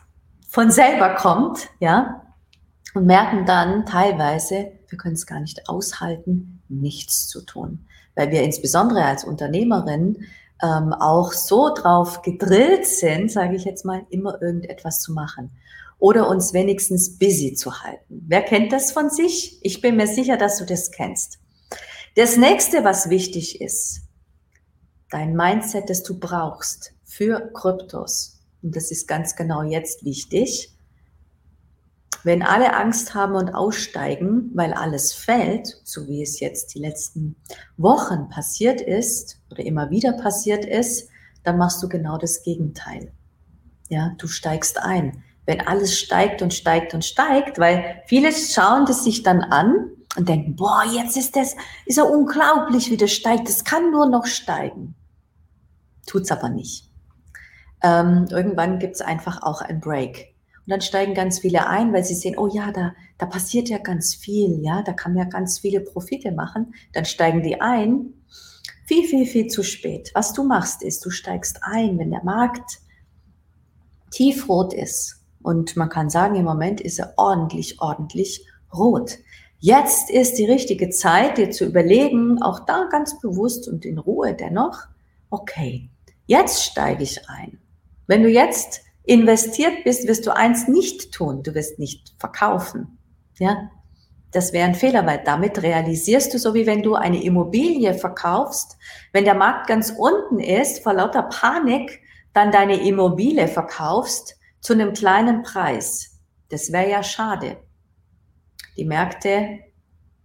von 0.47 0.69
selber 0.69 1.15
kommt, 1.15 1.69
ja, 1.79 2.21
und 2.93 3.07
merken 3.07 3.47
dann 3.47 3.87
teilweise, 3.87 4.73
wir 4.89 4.97
können 4.99 5.15
es 5.15 5.25
gar 5.25 5.39
nicht 5.39 5.67
aushalten, 5.67 6.61
nichts 6.69 7.27
zu 7.27 7.41
tun, 7.41 7.87
weil 8.13 8.29
wir 8.29 8.43
insbesondere 8.43 9.03
als 9.05 9.23
Unternehmerin 9.23 10.27
ähm, 10.63 10.93
auch 10.93 11.33
so 11.33 11.73
drauf 11.73 12.21
gedrillt 12.21 12.87
sind, 12.87 13.31
sage 13.31 13.55
ich 13.55 13.65
jetzt 13.65 13.85
mal, 13.85 14.05
immer 14.09 14.41
irgendetwas 14.41 15.01
zu 15.01 15.13
machen 15.13 15.51
oder 15.99 16.29
uns 16.29 16.53
wenigstens 16.53 17.17
busy 17.17 17.53
zu 17.53 17.81
halten. 17.81 18.25
Wer 18.27 18.41
kennt 18.41 18.71
das 18.71 18.91
von 18.91 19.09
sich? 19.09 19.59
Ich 19.61 19.81
bin 19.81 19.97
mir 19.97 20.07
sicher, 20.07 20.37
dass 20.37 20.57
du 20.57 20.65
das 20.65 20.91
kennst. 20.91 21.39
Das 22.15 22.37
nächste, 22.37 22.83
was 22.83 23.09
wichtig 23.09 23.61
ist, 23.61 24.01
dein 25.09 25.35
Mindset, 25.35 25.89
das 25.89 26.03
du 26.03 26.19
brauchst 26.19 26.93
für 27.03 27.51
Kryptos. 27.53 28.39
Und 28.61 28.75
das 28.75 28.91
ist 28.91 29.07
ganz 29.07 29.35
genau 29.35 29.63
jetzt 29.63 30.03
wichtig. 30.05 30.72
Wenn 32.23 32.41
alle 32.41 32.73
Angst 32.75 33.13
haben 33.15 33.35
und 33.35 33.53
aussteigen, 33.53 34.51
weil 34.53 34.73
alles 34.73 35.13
fällt, 35.13 35.81
so 35.83 36.07
wie 36.07 36.21
es 36.21 36.39
jetzt 36.39 36.73
die 36.73 36.79
letzten 36.79 37.35
Wochen 37.75 38.29
passiert 38.29 38.79
ist 38.79 39.39
oder 39.51 39.65
immer 39.65 39.89
wieder 39.89 40.13
passiert 40.13 40.65
ist, 40.65 41.09
dann 41.43 41.57
machst 41.57 41.83
du 41.83 41.89
genau 41.89 42.17
das 42.17 42.43
Gegenteil. 42.43 43.11
Ja, 43.89 44.13
du 44.17 44.27
steigst 44.27 44.79
ein. 44.81 45.23
Wenn 45.45 45.59
alles 45.59 45.99
steigt 45.99 46.41
und 46.41 46.53
steigt 46.53 46.93
und 46.93 47.03
steigt, 47.03 47.59
weil 47.59 48.01
viele 48.07 48.31
schauen 48.31 48.85
das 48.85 49.03
sich 49.03 49.23
dann 49.23 49.41
an 49.41 49.91
und 50.15 50.29
denken, 50.29 50.55
boah, 50.55 50.83
jetzt 50.89 51.17
ist 51.17 51.35
das, 51.35 51.55
ist 51.85 51.97
ja 51.97 52.03
unglaublich, 52.03 52.89
wie 52.89 52.97
das 52.97 53.11
steigt. 53.11 53.49
Das 53.49 53.65
kann 53.65 53.91
nur 53.91 54.07
noch 54.07 54.25
steigen. 54.25 54.95
Tut's 56.05 56.31
aber 56.31 56.47
nicht. 56.47 56.89
Ähm, 57.81 58.27
irgendwann 58.29 58.79
gibt's 58.79 59.01
einfach 59.01 59.41
auch 59.41 59.61
ein 59.61 59.81
Break. 59.81 60.32
Und 60.65 60.71
dann 60.71 60.81
steigen 60.81 61.13
ganz 61.13 61.39
viele 61.39 61.67
ein, 61.67 61.91
weil 61.91 62.05
sie 62.05 62.15
sehen, 62.15 62.37
oh 62.37 62.47
ja, 62.47 62.71
da, 62.71 62.93
da 63.17 63.25
passiert 63.25 63.67
ja 63.67 63.79
ganz 63.79 64.15
viel, 64.15 64.59
ja, 64.63 64.81
da 64.81 64.93
kann 64.93 65.13
man 65.13 65.23
ja 65.23 65.29
ganz 65.29 65.59
viele 65.59 65.81
Profite 65.81 66.31
machen. 66.31 66.73
Dann 66.93 67.05
steigen 67.05 67.43
die 67.43 67.59
ein. 67.59 68.13
Viel, 68.85 69.05
viel, 69.05 69.25
viel 69.25 69.47
zu 69.47 69.63
spät. 69.63 70.11
Was 70.13 70.33
du 70.33 70.43
machst, 70.43 70.83
ist, 70.83 71.05
du 71.05 71.09
steigst 71.09 71.59
ein, 71.63 71.97
wenn 71.99 72.11
der 72.11 72.23
Markt 72.23 72.79
tiefrot 74.11 74.73
ist. 74.73 75.21
Und 75.41 75.75
man 75.75 75.89
kann 75.89 76.09
sagen, 76.09 76.35
im 76.35 76.45
Moment 76.45 76.79
ist 76.79 76.99
er 76.99 77.13
ordentlich, 77.17 77.81
ordentlich 77.81 78.45
rot. 78.73 79.17
Jetzt 79.59 80.09
ist 80.09 80.37
die 80.37 80.45
richtige 80.45 80.89
Zeit, 80.89 81.37
dir 81.37 81.51
zu 81.51 81.65
überlegen, 81.65 82.41
auch 82.41 82.61
da 82.65 82.87
ganz 82.89 83.19
bewusst 83.19 83.67
und 83.67 83.85
in 83.85 83.97
Ruhe 83.97 84.33
dennoch, 84.33 84.79
okay, 85.29 85.89
jetzt 86.25 86.63
steige 86.63 87.03
ich 87.03 87.29
ein. 87.29 87.59
Wenn 88.07 88.23
du 88.23 88.29
jetzt 88.29 88.81
investiert 89.03 89.83
bist, 89.83 90.07
wirst 90.07 90.25
du 90.25 90.35
eins 90.35 90.67
nicht 90.67 91.13
tun. 91.13 91.43
Du 91.43 91.53
wirst 91.53 91.79
nicht 91.79 92.13
verkaufen. 92.17 92.97
Ja, 93.37 93.69
das 94.31 94.51
wäre 94.51 94.67
ein 94.67 94.75
Fehler, 94.75 95.05
weil 95.05 95.21
damit 95.23 95.61
realisierst 95.61 96.33
du, 96.33 96.39
so 96.39 96.53
wie 96.53 96.65
wenn 96.65 96.81
du 96.81 96.95
eine 96.95 97.23
Immobilie 97.23 97.93
verkaufst, 97.93 98.77
wenn 99.11 99.25
der 99.25 99.35
Markt 99.35 99.67
ganz 99.67 99.91
unten 99.91 100.39
ist, 100.39 100.81
vor 100.81 100.93
lauter 100.93 101.23
Panik 101.23 102.01
dann 102.33 102.51
deine 102.51 102.87
Immobilie 102.87 103.47
verkaufst 103.47 104.39
zu 104.59 104.73
einem 104.73 104.93
kleinen 104.93 105.43
Preis. 105.43 106.19
Das 106.49 106.71
wäre 106.71 106.89
ja 106.89 107.03
schade. 107.03 107.57
Die 108.75 108.85
Märkte 108.85 109.59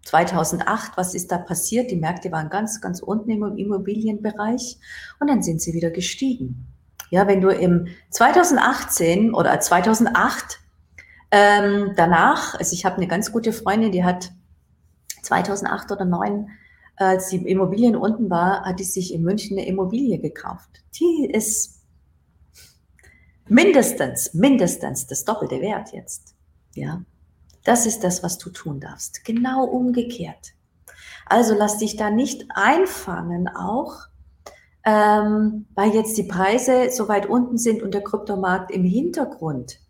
2008, 0.06 0.96
was 0.96 1.14
ist 1.14 1.30
da 1.30 1.36
passiert? 1.36 1.90
Die 1.90 1.96
Märkte 1.96 2.32
waren 2.32 2.48
ganz, 2.48 2.80
ganz 2.80 3.00
unten 3.00 3.30
im 3.30 3.58
Immobilienbereich 3.58 4.78
und 5.20 5.28
dann 5.28 5.42
sind 5.42 5.60
sie 5.60 5.74
wieder 5.74 5.90
gestiegen. 5.90 6.66
Ja, 7.10 7.26
wenn 7.26 7.40
du 7.40 7.48
im 7.48 7.88
2018 8.10 9.34
oder 9.34 9.58
2008 9.60 10.60
ähm, 11.30 11.92
danach, 11.96 12.54
also 12.54 12.74
ich 12.74 12.84
habe 12.84 12.96
eine 12.96 13.06
ganz 13.06 13.32
gute 13.32 13.52
Freundin, 13.52 13.92
die 13.92 14.04
hat 14.04 14.32
2008 15.22 15.92
oder 15.92 16.06
2009, 16.06 16.48
als 16.96 17.28
die 17.28 17.36
Immobilien 17.36 17.94
unten 17.94 18.28
war, 18.28 18.64
hat 18.64 18.80
die 18.80 18.84
sich 18.84 19.14
in 19.14 19.22
München 19.22 19.56
eine 19.56 19.66
Immobilie 19.66 20.18
gekauft. 20.18 20.82
Die 20.98 21.30
ist 21.32 21.82
mindestens, 23.46 24.34
mindestens 24.34 25.06
das 25.06 25.24
doppelte 25.24 25.60
Wert 25.60 25.92
jetzt. 25.92 26.34
Ja, 26.74 27.02
das 27.64 27.86
ist 27.86 28.02
das, 28.02 28.22
was 28.22 28.38
du 28.38 28.50
tun 28.50 28.80
darfst. 28.80 29.24
Genau 29.24 29.64
umgekehrt. 29.64 30.54
Also 31.26 31.54
lass 31.54 31.78
dich 31.78 31.96
da 31.96 32.10
nicht 32.10 32.46
einfangen 32.54 33.48
auch 33.48 34.08
ähm, 34.88 35.66
weil 35.74 35.94
jetzt 35.94 36.16
die 36.16 36.22
Preise 36.22 36.90
so 36.90 37.08
weit 37.08 37.26
unten 37.26 37.58
sind 37.58 37.82
und 37.82 37.92
der 37.92 38.02
Kryptomarkt 38.02 38.70
im 38.70 38.84
Hintergrund 38.84 39.80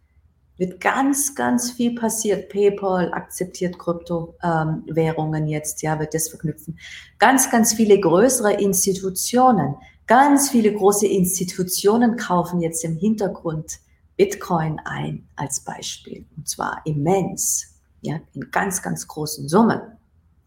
wird 0.56 0.80
ganz, 0.80 1.36
ganz 1.36 1.70
viel 1.70 1.94
passiert. 1.94 2.48
PayPal 2.48 3.12
akzeptiert 3.12 3.78
Kryptowährungen 3.78 5.44
ähm, 5.44 5.48
jetzt, 5.48 5.82
ja, 5.82 6.00
wird 6.00 6.14
das 6.14 6.28
verknüpfen. 6.28 6.80
Ganz, 7.20 7.48
ganz 7.48 7.74
viele 7.74 8.00
größere 8.00 8.54
Institutionen, 8.54 9.76
ganz 10.08 10.50
viele 10.50 10.74
große 10.74 11.06
Institutionen 11.06 12.16
kaufen 12.16 12.60
jetzt 12.60 12.84
im 12.84 12.96
Hintergrund 12.96 13.78
Bitcoin 14.16 14.80
ein 14.84 15.28
als 15.36 15.60
Beispiel. 15.60 16.26
Und 16.36 16.48
zwar 16.48 16.82
immens, 16.86 17.76
ja, 18.00 18.18
in 18.34 18.50
ganz, 18.50 18.82
ganz 18.82 19.06
großen 19.06 19.48
Summen, 19.48 19.80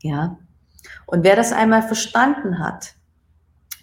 ja. 0.01 0.37
Und 1.05 1.23
wer 1.23 1.37
das 1.37 1.53
einmal 1.53 1.83
verstanden 1.83 2.59
hat, 2.59 2.95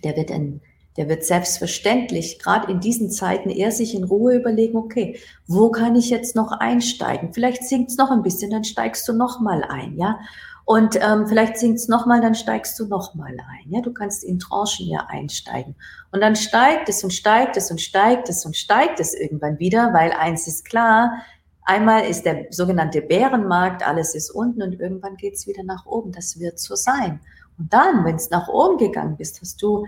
der 0.05 0.17
wird 0.17 0.31
ein 0.31 0.61
der 0.99 1.09
wird 1.09 1.25
selbstverständlich 1.25 2.41
gerade 2.41 2.71
in 2.71 2.81
diesen 2.81 3.09
Zeiten 3.09 3.51
eher 3.51 3.71
sich 3.71 3.95
in 3.95 4.03
Ruhe 4.03 4.35
überlegen, 4.35 4.77
okay, 4.77 5.19
wo 5.47 5.71
kann 5.71 5.95
ich 5.95 6.11
jetzt 6.11 6.35
noch 6.35 6.51
einsteigen? 6.51 7.33
Vielleicht 7.33 7.63
sinkt 7.63 7.93
es 7.93 7.97
noch 7.97 8.11
ein 8.11 8.25
bisschen, 8.25 8.51
dann 8.51 8.65
steigst 8.65 9.07
du 9.09 9.13
noch 9.13 9.41
mal 9.41 9.63
ein, 9.63 9.97
ja. 9.97 10.19
Und 10.65 10.97
ähm, 11.01 11.27
vielleicht 11.29 11.57
sinkt 11.57 11.79
es 11.79 11.89
noch 11.89 12.05
mal, 12.05 12.21
dann 12.21 12.35
steigst 12.35 12.79
du 12.81 12.87
noch 12.87 13.15
mal 13.15 13.31
ein, 13.31 13.71
ja. 13.71 13.81
Du 13.81 13.93
kannst 13.93 14.25
in 14.25 14.41
Tranchen 14.41 14.89
ja 14.89 15.07
einsteigen 15.09 15.77
und 16.11 16.21
dann 16.21 16.35
steigt 16.35 16.89
es 16.89 17.05
und 17.05 17.13
steigt 17.13 17.57
es 17.57 17.71
und 17.71 17.81
steigt 17.81 18.29
es 18.29 18.45
und 18.45 18.57
steigt 18.57 18.99
es 18.99 19.15
irgendwann 19.15 19.61
wieder, 19.61 19.95
weil 19.95 20.11
eins 20.11 20.49
ist 20.49 20.65
klar, 20.65 21.23
Einmal 21.71 22.07
ist 22.07 22.23
der 22.23 22.47
sogenannte 22.49 23.03
Bärenmarkt, 23.03 23.87
alles 23.87 24.15
ist 24.15 24.31
unten 24.31 24.63
und 24.63 24.81
irgendwann 24.81 25.19
geht 25.19 25.35
es 25.35 25.47
wieder 25.47 25.63
nach 25.65 25.85
oben. 25.85 26.13
Das 26.13 26.41
wird 26.41 26.59
so 26.59 26.75
sein. 26.75 27.21
Und 27.59 27.73
dann, 27.73 28.05
wenn 28.05 28.17
es 28.17 28.31
nach 28.31 28.49
oben 28.49 28.79
gegangen 28.79 29.17
bist, 29.17 29.41
hast 29.41 29.61
du 29.63 29.87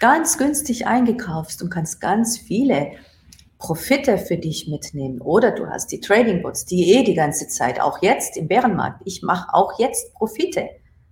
ganz 0.00 0.38
günstig 0.38 0.86
eingekauft 0.86 1.60
und 1.62 1.70
kannst 1.70 2.00
ganz 2.00 2.38
viele 2.38 2.92
Profite 3.58 4.18
für 4.18 4.36
dich 4.36 4.68
mitnehmen. 4.68 5.20
Oder 5.20 5.50
du 5.50 5.66
hast 5.66 5.90
die 5.90 6.00
Trading 6.00 6.42
Bots, 6.42 6.66
die 6.66 6.92
eh 6.92 7.02
die 7.02 7.14
ganze 7.14 7.48
Zeit, 7.48 7.80
auch 7.80 8.02
jetzt 8.02 8.36
im 8.36 8.48
Bärenmarkt. 8.48 9.00
Ich 9.04 9.22
mache 9.22 9.52
auch 9.54 9.78
jetzt 9.78 10.12
Profite. 10.14 10.68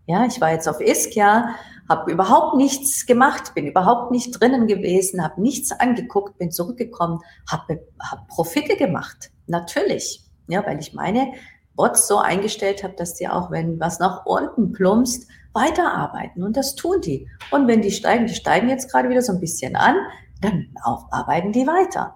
Ja, 0.06 0.26
ich 0.26 0.40
war 0.40 0.52
jetzt 0.52 0.68
auf 0.68 0.80
Iskia, 0.80 1.54
habe 1.88 2.12
überhaupt 2.12 2.56
nichts 2.56 3.06
gemacht, 3.06 3.54
bin 3.54 3.66
überhaupt 3.66 4.10
nicht 4.10 4.38
drinnen 4.38 4.66
gewesen, 4.66 5.24
habe 5.24 5.40
nichts 5.40 5.72
angeguckt, 5.72 6.36
bin 6.36 6.50
zurückgekommen, 6.50 7.20
habe 7.50 7.80
hab 7.98 8.28
Profite 8.28 8.76
gemacht. 8.76 9.30
Natürlich. 9.46 10.20
Ja, 10.46 10.64
weil 10.66 10.78
ich 10.78 10.92
meine 10.92 11.32
Bots 11.74 12.06
so 12.06 12.18
eingestellt 12.18 12.82
habe, 12.84 12.94
dass 12.94 13.14
die 13.14 13.28
auch, 13.28 13.50
wenn 13.50 13.80
was 13.80 13.98
nach 13.98 14.26
unten 14.26 14.72
plumpst, 14.72 15.28
weiterarbeiten. 15.52 16.42
Und 16.42 16.56
das 16.56 16.74
tun 16.74 17.00
die. 17.00 17.28
Und 17.50 17.66
wenn 17.68 17.82
die 17.82 17.90
steigen, 17.90 18.26
die 18.26 18.34
steigen 18.34 18.68
jetzt 18.68 18.90
gerade 18.90 19.08
wieder 19.08 19.22
so 19.22 19.32
ein 19.32 19.40
bisschen 19.40 19.76
an, 19.76 19.96
dann 20.40 20.68
arbeiten 21.10 21.52
die 21.52 21.66
weiter. 21.66 22.14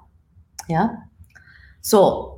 Ja, 0.66 1.04
so. 1.80 2.34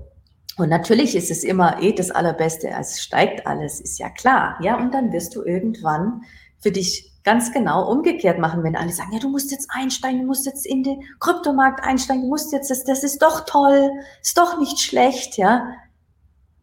Und 0.56 0.68
natürlich 0.68 1.16
ist 1.16 1.30
es 1.30 1.42
immer 1.42 1.80
eh 1.80 1.94
das 1.94 2.10
Allerbeste, 2.10 2.68
es 2.68 3.00
steigt 3.00 3.46
alles, 3.46 3.80
ist 3.80 3.98
ja 3.98 4.10
klar. 4.10 4.58
Ja, 4.60 4.76
und 4.76 4.92
dann 4.92 5.10
wirst 5.10 5.34
du 5.34 5.42
irgendwann 5.42 6.22
für 6.58 6.70
dich 6.70 7.10
ganz 7.24 7.52
genau 7.52 7.90
umgekehrt 7.90 8.38
machen, 8.38 8.62
wenn 8.62 8.76
alle 8.76 8.92
sagen, 8.92 9.12
ja, 9.12 9.18
du 9.18 9.28
musst 9.28 9.50
jetzt 9.50 9.68
einsteigen, 9.70 10.20
du 10.20 10.26
musst 10.26 10.46
jetzt 10.46 10.66
in 10.66 10.82
den 10.82 11.02
Kryptomarkt 11.18 11.84
einsteigen, 11.84 12.22
du 12.22 12.28
musst 12.28 12.52
jetzt, 12.52 12.70
das, 12.70 12.84
das 12.84 13.02
ist 13.04 13.22
doch 13.22 13.44
toll, 13.46 13.90
ist 14.22 14.36
doch 14.36 14.58
nicht 14.58 14.80
schlecht, 14.80 15.38
ja. 15.38 15.72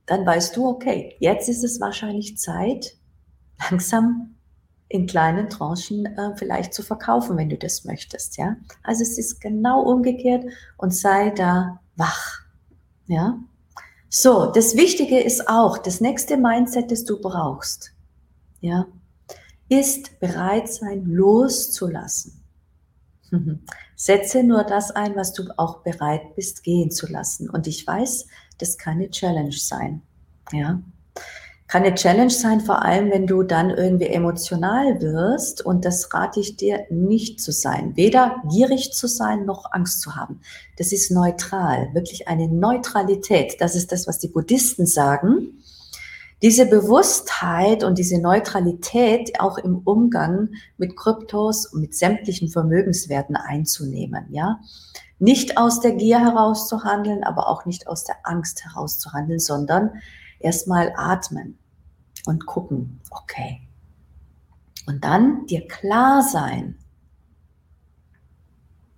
Dann 0.08 0.26
weißt 0.26 0.56
du, 0.58 0.68
okay, 0.68 1.16
jetzt 1.20 1.48
ist 1.50 1.64
es 1.64 1.80
wahrscheinlich 1.80 2.38
Zeit, 2.38 2.98
langsam 3.70 4.36
in 4.90 5.06
kleinen 5.06 5.50
Tranchen 5.50 6.06
äh, 6.06 6.36
vielleicht 6.38 6.74
zu 6.74 6.82
verkaufen, 6.82 7.38
wenn 7.38 7.50
du 7.50 7.58
das 7.58 7.84
möchtest, 7.84 8.38
ja. 8.38 8.56
Also 8.84 9.04
es 9.04 9.18
ist 9.18 9.42
genau 9.42 9.82
umgekehrt 9.84 10.46
und 10.78 10.96
sei 10.96 11.30
da 11.32 11.82
wach, 11.96 12.42
ja. 13.08 13.38
So, 14.10 14.52
das 14.52 14.78
Wichtige 14.78 15.20
ist 15.20 15.50
auch, 15.50 15.78
das 15.78 16.00
nächste 16.00 16.38
Mindset, 16.38 16.92
das 16.92 17.04
du 17.04 17.20
brauchst, 17.20 17.92
ja, 18.62 18.88
ist 19.68 20.20
bereit 20.22 20.70
sein, 20.72 21.04
loszulassen. 21.06 22.42
Setze 23.98 24.44
nur 24.44 24.64
das 24.64 24.92
ein, 24.92 25.18
was 25.18 25.34
du 25.34 25.44
auch 25.58 25.80
bereit 25.80 26.36
bist, 26.36 26.64
gehen 26.64 26.92
zu 26.92 27.12
lassen. 27.12 27.50
Und 27.50 27.68
ich 27.68 27.86
weiß, 27.86 28.28
das 28.58 28.78
kann 28.78 28.94
eine 28.94 29.10
Challenge 29.10 29.52
sein, 29.52 30.02
ja 30.54 30.80
kann 31.68 31.84
eine 31.84 31.96
Challenge 31.96 32.30
sein, 32.30 32.62
vor 32.62 32.84
allem 32.84 33.12
wenn 33.12 33.28
du 33.28 33.44
dann 33.44 33.70
irgendwie 33.70 34.08
emotional 34.08 35.02
wirst. 35.02 35.66
Und 35.66 35.84
das 35.84 36.14
rate 36.14 36.40
ich 36.40 36.56
dir 36.56 36.86
nicht 36.90 37.42
zu 37.42 37.52
sein. 37.52 37.96
Weder 37.96 38.42
gierig 38.50 38.94
zu 38.94 39.08
sein, 39.08 39.46
noch 39.46 39.72
Angst 39.74 40.02
zu 40.02 40.16
haben. 40.16 40.40
Das 40.78 40.94
ist 40.94 41.12
neutral, 41.12 41.90
wirklich 41.94 42.28
eine 42.28 42.48
Neutralität. 42.48 43.58
Das 43.60 43.76
ist 43.76 43.92
das, 43.92 44.08
was 44.08 44.18
die 44.20 44.30
Buddhisten 44.30 44.86
sagen. 44.86 45.62
Diese 46.42 46.68
Bewusstheit 46.68 47.84
und 47.84 47.98
diese 47.98 48.22
Neutralität 48.22 49.40
auch 49.40 49.58
im 49.58 49.80
Umgang 49.80 50.50
mit 50.78 50.96
Kryptos 50.96 51.66
und 51.66 51.82
mit 51.82 51.96
sämtlichen 51.96 52.50
Vermögenswerten 52.50 53.36
einzunehmen, 53.36 54.26
ja. 54.30 54.60
Nicht 55.20 55.58
aus 55.58 55.80
der 55.80 55.94
Gier 55.94 56.20
heraus 56.20 56.68
zu 56.68 56.84
handeln, 56.84 57.24
aber 57.24 57.48
auch 57.48 57.66
nicht 57.66 57.88
aus 57.88 58.04
der 58.04 58.18
Angst 58.24 58.64
heraus 58.64 59.00
zu 59.00 59.14
handeln, 59.14 59.40
sondern 59.40 59.94
erstmal 60.40 60.94
atmen 60.96 61.58
und 62.28 62.46
gucken, 62.46 63.02
okay. 63.10 63.62
Und 64.86 65.04
dann 65.04 65.48
dir 65.48 65.68
klar 65.68 66.22
sein, 66.22 66.76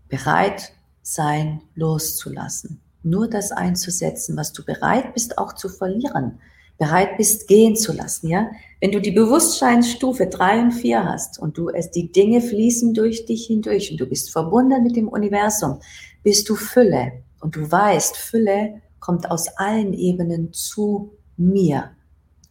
bereit 0.09 0.73
sein, 1.01 1.61
loszulassen. 1.75 2.81
Nur 3.01 3.29
das 3.29 3.51
einzusetzen, 3.53 4.35
was 4.35 4.51
du 4.51 4.65
bereit 4.65 5.13
bist 5.13 5.37
auch 5.37 5.53
zu 5.53 5.69
verlieren, 5.69 6.39
bereit 6.79 7.17
bist 7.17 7.47
gehen 7.47 7.75
zu 7.75 7.93
lassen, 7.93 8.29
ja? 8.29 8.49
Wenn 8.79 8.91
du 8.91 9.01
die 9.01 9.11
Bewusstseinsstufe 9.11 10.27
drei 10.27 10.61
und 10.61 10.71
vier 10.71 11.03
hast 11.03 11.37
und 11.37 11.57
du 11.57 11.69
es, 11.69 11.91
die 11.91 12.11
Dinge 12.11 12.41
fließen 12.41 12.93
durch 12.93 13.25
dich 13.25 13.45
hindurch 13.47 13.91
und 13.91 13.99
du 13.99 14.05
bist 14.05 14.31
verbunden 14.31 14.81
mit 14.81 14.95
dem 14.95 15.09
Universum, 15.09 15.81
bist 16.23 16.47
du 16.47 16.55
Fülle 16.55 17.11
und 17.41 17.57
du 17.57 17.69
weißt, 17.69 18.15
Fülle 18.15 18.81
kommt 19.01 19.29
aus 19.29 19.49
allen 19.57 19.93
Ebenen 19.93 20.53
zu 20.53 21.11
mir, 21.35 21.91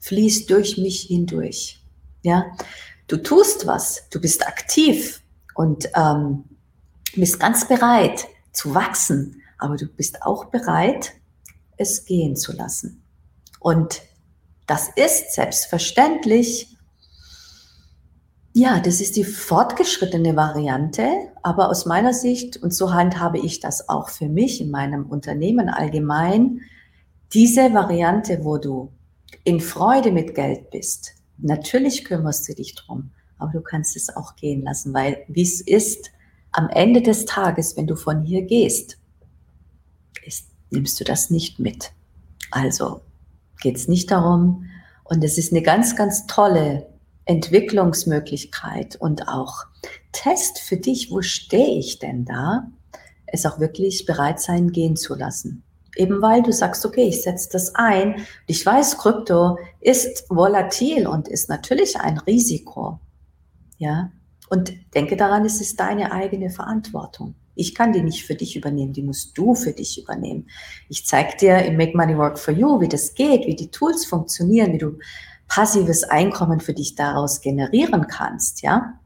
fließt 0.01 0.51
durch 0.51 0.77
mich 0.77 1.03
hindurch. 1.03 1.81
Ja, 2.23 2.45
du 3.07 3.17
tust 3.17 3.67
was, 3.67 4.09
du 4.11 4.21
bist 4.21 4.47
aktiv 4.47 5.23
und 5.55 5.88
ähm, 5.97 6.45
bist 7.17 7.41
ganz 7.41 7.67
bereit 7.67 8.27
zu 8.53 8.75
wachsen, 8.75 9.41
aber 9.57 9.77
du 9.77 9.87
bist 9.87 10.23
auch 10.23 10.47
bereit, 10.47 11.14
es 11.79 12.05
gehen 12.05 12.37
zu 12.37 12.53
lassen. 12.53 13.03
Und 13.61 14.03
das 14.69 14.91
ist 14.95 15.33
selbstverständlich, 15.33 16.77
ja, 18.53 18.81
das 18.81 19.01
ist 19.01 19.17
die 19.17 19.25
fortgeschrittene 19.25 20.37
Variante, 20.37 21.09
aber 21.43 21.71
aus 21.71 21.87
meiner 21.87 22.13
Sicht, 22.13 22.59
und 22.59 22.75
so 22.75 22.93
handhabe 22.93 23.39
ich 23.39 23.61
das 23.61 23.89
auch 23.89 24.11
für 24.11 24.29
mich 24.29 24.61
in 24.61 24.71
meinem 24.71 25.07
Unternehmen 25.07 25.71
allgemein, 25.71 26.61
diese 27.33 27.73
Variante, 27.73 28.45
wo 28.45 28.59
du 28.59 28.93
in 29.45 29.61
Freude 29.61 30.13
mit 30.13 30.35
Geld 30.35 30.71
bist, 30.71 31.15
natürlich 31.39 32.05
kümmerst 32.05 32.47
du 32.49 32.55
dich 32.55 32.75
drum, 32.75 33.11
aber 33.39 33.53
du 33.53 33.61
kannst 33.63 33.97
es 33.97 34.15
auch 34.15 34.37
gehen 34.37 34.63
lassen, 34.63 34.93
weil 34.93 35.25
wie 35.29 35.43
es 35.43 35.63
ist, 35.63 36.11
am 36.53 36.69
Ende 36.69 37.01
des 37.01 37.25
Tages, 37.25 37.77
wenn 37.77 37.87
du 37.87 37.97
von 37.97 38.23
hier 38.23 38.43
gehst, 38.43 38.99
ist, 40.27 40.49
nimmst 40.71 41.01
du 41.01 41.05
das 41.05 41.31
nicht 41.31 41.59
mit. 41.59 41.93
Also 42.51 43.03
geht 43.61 43.77
es 43.77 43.88
nicht 43.88 44.11
darum, 44.11 44.64
und 45.09 45.25
es 45.25 45.38
ist 45.38 45.53
eine 45.53 45.62
ganz, 45.62 45.97
ganz 45.97 46.27
tolle 46.27 46.87
Entwicklungsmöglichkeit 47.25 48.97
und 48.97 49.27
auch 49.29 49.64
Test 50.12 50.59
für 50.59 50.77
dich, 50.77 51.11
wo 51.11 51.23
stehe 51.23 51.79
ich 51.79 51.99
denn 51.99 52.25
da, 52.25 52.68
es 53.27 53.47
auch 53.47 53.59
wirklich 53.59 54.07
bereit 54.07 54.40
sein, 54.40 54.71
gehen 54.71 54.97
zu 54.97 55.14
lassen. 55.14 55.62
Eben 55.97 56.23
weil 56.23 56.42
du 56.42 56.53
sagst, 56.53 56.85
okay, 56.87 57.09
ich 57.09 57.23
setze 57.23 57.49
das 57.53 57.75
ein. 57.75 58.27
Ich 58.47 58.64
weiß, 58.64 58.99
Krypto 58.99 59.59
ist 59.81 60.27
volatil 60.29 61.07
und 61.07 61.27
ist 61.27 61.49
natürlich 61.49 61.99
ein 61.99 62.18
Risiko. 62.18 63.01
Ja. 63.79 64.12
Und 64.49 64.73
denke 64.94 65.16
daran, 65.16 65.44
es 65.44 65.61
ist 65.61 65.81
deine 65.81 66.12
eigene 66.12 66.51
Verantwortung. 66.51 67.35
Ich 67.59 67.75
kann 67.75 67.92
die 67.92 68.03
nicht 68.03 68.25
für 68.25 68.37
dich 68.37 68.57
übernehmen, 68.57 68.92
die 68.92 69.03
musst 69.03 69.37
du 69.37 69.55
für 69.55 69.73
dich 69.73 70.01
übernehmen. 70.01 70.49
Ich 70.88 71.07
zeige 71.07 71.37
dir 71.37 71.59
im 71.64 71.77
Make 71.77 71.97
Money 71.97 72.16
Work 72.16 72.38
for 72.38 72.55
You, 72.55 72.81
wie 72.81 72.88
das 72.88 73.14
geht, 73.14 73.47
wie 73.47 73.57
die 73.57 73.71
Tools 73.71 74.07
funktionieren, 74.07 74.73
wie 74.73 74.79
du 74.79 74.99
passives 75.49 76.05
Einkommen 76.05 76.61
für 76.61 76.75
dich 76.75 76.94
daraus 76.94 77.40
generieren 77.40 78.07
kannst, 78.07 78.62
ja. 78.62 79.01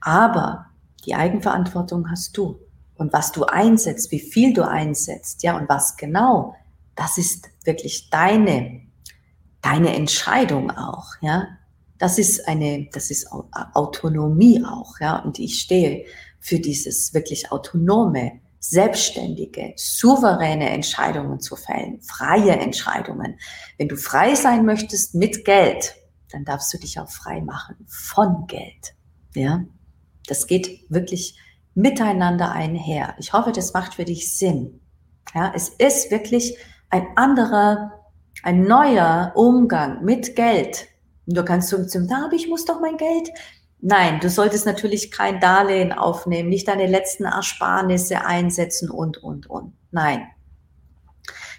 Aber 0.00 0.66
die 1.06 1.14
Eigenverantwortung 1.14 2.10
hast 2.10 2.36
du 2.36 2.60
und 2.96 3.12
was 3.12 3.32
du 3.32 3.44
einsetzt, 3.44 4.10
wie 4.12 4.20
viel 4.20 4.52
du 4.52 4.68
einsetzt, 4.68 5.42
ja, 5.42 5.56
und 5.56 5.68
was 5.68 5.96
genau, 5.96 6.54
das 6.94 7.16
ist 7.16 7.48
wirklich 7.64 8.10
deine, 8.10 8.82
deine 9.62 9.94
Entscheidung 9.94 10.70
auch, 10.70 11.14
ja. 11.22 11.48
Das 11.96 12.18
ist 12.18 12.46
eine, 12.46 12.88
das 12.92 13.10
ist 13.10 13.28
Autonomie 13.32 14.62
auch, 14.62 15.00
ja, 15.00 15.20
und 15.20 15.38
ich 15.38 15.60
stehe 15.60 16.04
für 16.44 16.60
dieses 16.60 17.14
wirklich 17.14 17.50
autonome, 17.50 18.40
selbstständige, 18.60 19.72
souveräne 19.76 20.68
Entscheidungen 20.68 21.40
zu 21.40 21.56
fällen, 21.56 22.02
freie 22.02 22.52
Entscheidungen. 22.52 23.38
Wenn 23.78 23.88
du 23.88 23.96
frei 23.96 24.34
sein 24.34 24.66
möchtest 24.66 25.14
mit 25.14 25.46
Geld, 25.46 25.94
dann 26.30 26.44
darfst 26.44 26.72
du 26.74 26.78
dich 26.78 27.00
auch 27.00 27.08
frei 27.08 27.40
machen 27.40 27.76
von 27.88 28.46
Geld, 28.46 28.94
ja. 29.34 29.64
Das 30.26 30.46
geht 30.46 30.90
wirklich 30.90 31.38
miteinander 31.74 32.52
einher. 32.52 33.14
Ich 33.18 33.32
hoffe, 33.32 33.52
das 33.52 33.72
macht 33.72 33.94
für 33.94 34.04
dich 34.04 34.36
Sinn. 34.36 34.80
Ja, 35.34 35.52
es 35.54 35.70
ist 35.70 36.10
wirklich 36.10 36.56
ein 36.90 37.06
anderer, 37.16 37.92
ein 38.42 38.64
neuer 38.64 39.32
Umgang 39.34 40.04
mit 40.04 40.36
Geld. 40.36 40.88
Und 41.26 41.36
du 41.36 41.44
kannst 41.44 41.68
zum, 41.68 41.88
zum, 41.88 42.10
aber 42.10 42.34
ich 42.34 42.48
muss 42.48 42.64
doch 42.64 42.80
mein 42.80 42.96
Geld. 42.96 43.30
Nein, 43.86 44.18
du 44.18 44.30
solltest 44.30 44.64
natürlich 44.64 45.10
kein 45.10 45.40
Darlehen 45.40 45.92
aufnehmen, 45.92 46.48
nicht 46.48 46.68
deine 46.68 46.86
letzten 46.86 47.24
Ersparnisse 47.24 48.24
einsetzen 48.24 48.88
und, 48.88 49.18
und, 49.18 49.46
und. 49.50 49.74
Nein. 49.90 50.26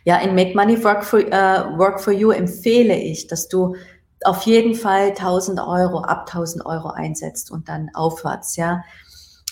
Ja, 0.06 0.18
in 0.18 0.34
Make 0.34 0.56
Money 0.56 0.84
Work 0.84 1.04
for, 1.06 1.20
uh, 1.20 1.78
Work 1.78 2.02
for 2.02 2.12
You 2.12 2.32
empfehle 2.32 2.96
ich, 2.96 3.28
dass 3.28 3.48
du 3.48 3.76
auf 4.24 4.42
jeden 4.42 4.74
Fall 4.74 5.10
1000 5.10 5.60
Euro, 5.60 6.00
ab 6.00 6.22
1000 6.28 6.66
Euro 6.66 6.90
einsetzt 6.90 7.52
und 7.52 7.70
dann 7.70 7.92
aufwärts, 7.94 8.56
ja. 8.56 8.84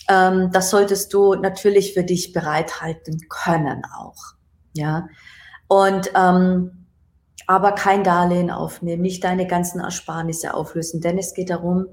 Ähm, 0.09 0.49
das 0.51 0.71
solltest 0.71 1.13
du 1.13 1.35
natürlich 1.35 1.93
für 1.93 2.03
dich 2.03 2.33
bereithalten 2.33 3.19
können 3.29 3.83
auch. 3.95 4.33
Ja. 4.73 5.09
Und 5.67 6.11
ähm, 6.15 6.87
aber 7.45 7.73
kein 7.73 8.03
Darlehen 8.03 8.49
aufnehmen, 8.49 9.03
nicht 9.03 9.23
deine 9.23 9.45
ganzen 9.45 9.79
Ersparnisse 9.79 10.55
auflösen, 10.55 11.01
denn 11.01 11.19
es 11.19 11.35
geht 11.35 11.51
darum, 11.51 11.85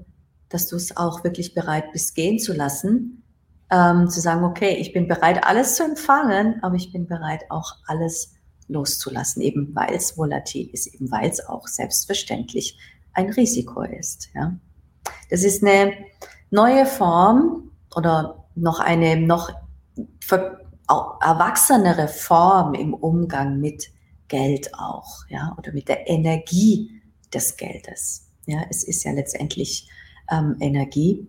dass 0.51 0.67
du 0.67 0.75
es 0.75 0.95
auch 0.97 1.23
wirklich 1.23 1.53
bereit 1.53 1.91
bist, 1.91 2.15
gehen 2.15 2.39
zu 2.39 2.53
lassen, 2.53 3.23
ähm, 3.71 4.09
zu 4.09 4.19
sagen, 4.19 4.43
okay, 4.43 4.75
ich 4.75 4.93
bin 4.93 5.07
bereit, 5.07 5.43
alles 5.43 5.75
zu 5.75 5.83
empfangen, 5.83 6.61
aber 6.61 6.75
ich 6.75 6.91
bin 6.91 7.07
bereit, 7.07 7.43
auch 7.49 7.77
alles 7.87 8.33
loszulassen, 8.67 9.41
eben 9.41 9.73
weil 9.75 9.93
es 9.93 10.17
volatil 10.17 10.69
ist, 10.71 10.87
eben 10.87 11.11
weil 11.11 11.29
es 11.29 11.45
auch 11.45 11.67
selbstverständlich 11.67 12.77
ein 13.13 13.29
Risiko 13.29 13.81
ist. 13.81 14.29
Ja. 14.33 14.53
Das 15.29 15.43
ist 15.43 15.63
eine 15.63 15.93
neue 16.49 16.85
Form 16.85 17.71
oder 17.95 18.45
noch 18.55 18.79
eine 18.79 19.17
noch 19.17 19.51
erwachsenere 21.21 22.07
Form 22.07 22.73
im 22.73 22.93
Umgang 22.93 23.59
mit 23.59 23.91
Geld 24.27 24.73
auch, 24.75 25.25
ja, 25.29 25.55
oder 25.57 25.73
mit 25.73 25.89
der 25.89 26.09
Energie 26.09 27.01
des 27.33 27.57
Geldes. 27.57 28.29
Ja, 28.45 28.61
es 28.69 28.83
ist 28.83 29.03
ja 29.03 29.11
letztendlich 29.11 29.89
ähm, 30.31 30.55
Energie 30.59 31.27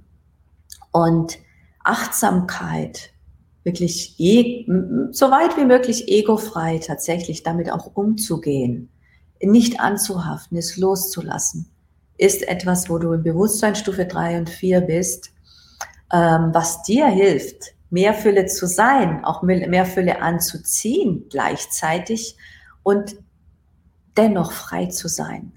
und 0.92 1.38
Achtsamkeit, 1.84 3.10
wirklich 3.64 4.14
e 4.18 4.66
so 5.10 5.30
weit 5.30 5.56
wie 5.56 5.64
möglich 5.64 6.08
egofrei 6.08 6.78
tatsächlich 6.78 7.42
damit 7.42 7.70
auch 7.70 7.90
umzugehen, 7.94 8.90
nicht 9.42 9.80
anzuhaften, 9.80 10.56
es 10.56 10.76
loszulassen, 10.76 11.68
ist 12.18 12.46
etwas, 12.46 12.88
wo 12.88 12.98
du 12.98 13.12
in 13.12 13.22
Bewusstseinsstufe 13.22 14.06
drei 14.06 14.38
und 14.38 14.48
vier 14.48 14.80
bist, 14.80 15.32
ähm, 16.12 16.50
was 16.52 16.82
dir 16.82 17.06
hilft, 17.06 17.74
mehr 17.90 18.14
Fülle 18.14 18.46
zu 18.46 18.66
sein, 18.66 19.24
auch 19.24 19.42
mehr 19.42 19.86
Fülle 19.86 20.22
anzuziehen 20.22 21.26
gleichzeitig 21.28 22.36
und 22.82 23.16
dennoch 24.16 24.52
frei 24.52 24.86
zu 24.86 25.08
sein. 25.08 25.52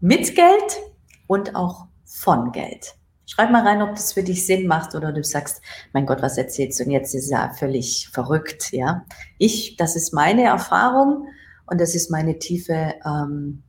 Mit 0.00 0.34
Geld 0.34 0.80
und 1.26 1.56
auch 1.56 1.87
von 2.18 2.52
Geld. 2.52 2.94
Schreib 3.26 3.50
mal 3.50 3.66
rein, 3.66 3.82
ob 3.82 3.90
das 3.90 4.14
für 4.14 4.22
dich 4.22 4.46
Sinn 4.46 4.66
macht 4.66 4.94
oder 4.94 5.12
du 5.12 5.22
sagst, 5.22 5.60
mein 5.92 6.06
Gott, 6.06 6.22
was 6.22 6.38
erzählst 6.38 6.80
du? 6.80 6.84
Und 6.84 6.90
jetzt 6.90 7.14
ist 7.14 7.30
ja 7.30 7.52
völlig 7.52 8.08
verrückt, 8.10 8.72
ja. 8.72 9.04
Ich, 9.36 9.76
das 9.76 9.96
ist 9.96 10.14
meine 10.14 10.44
Erfahrung 10.44 11.28
und 11.66 11.80
das 11.80 11.94
ist 11.94 12.10
meine 12.10 12.38
tiefe 12.38 12.94
ähm, 13.04 13.62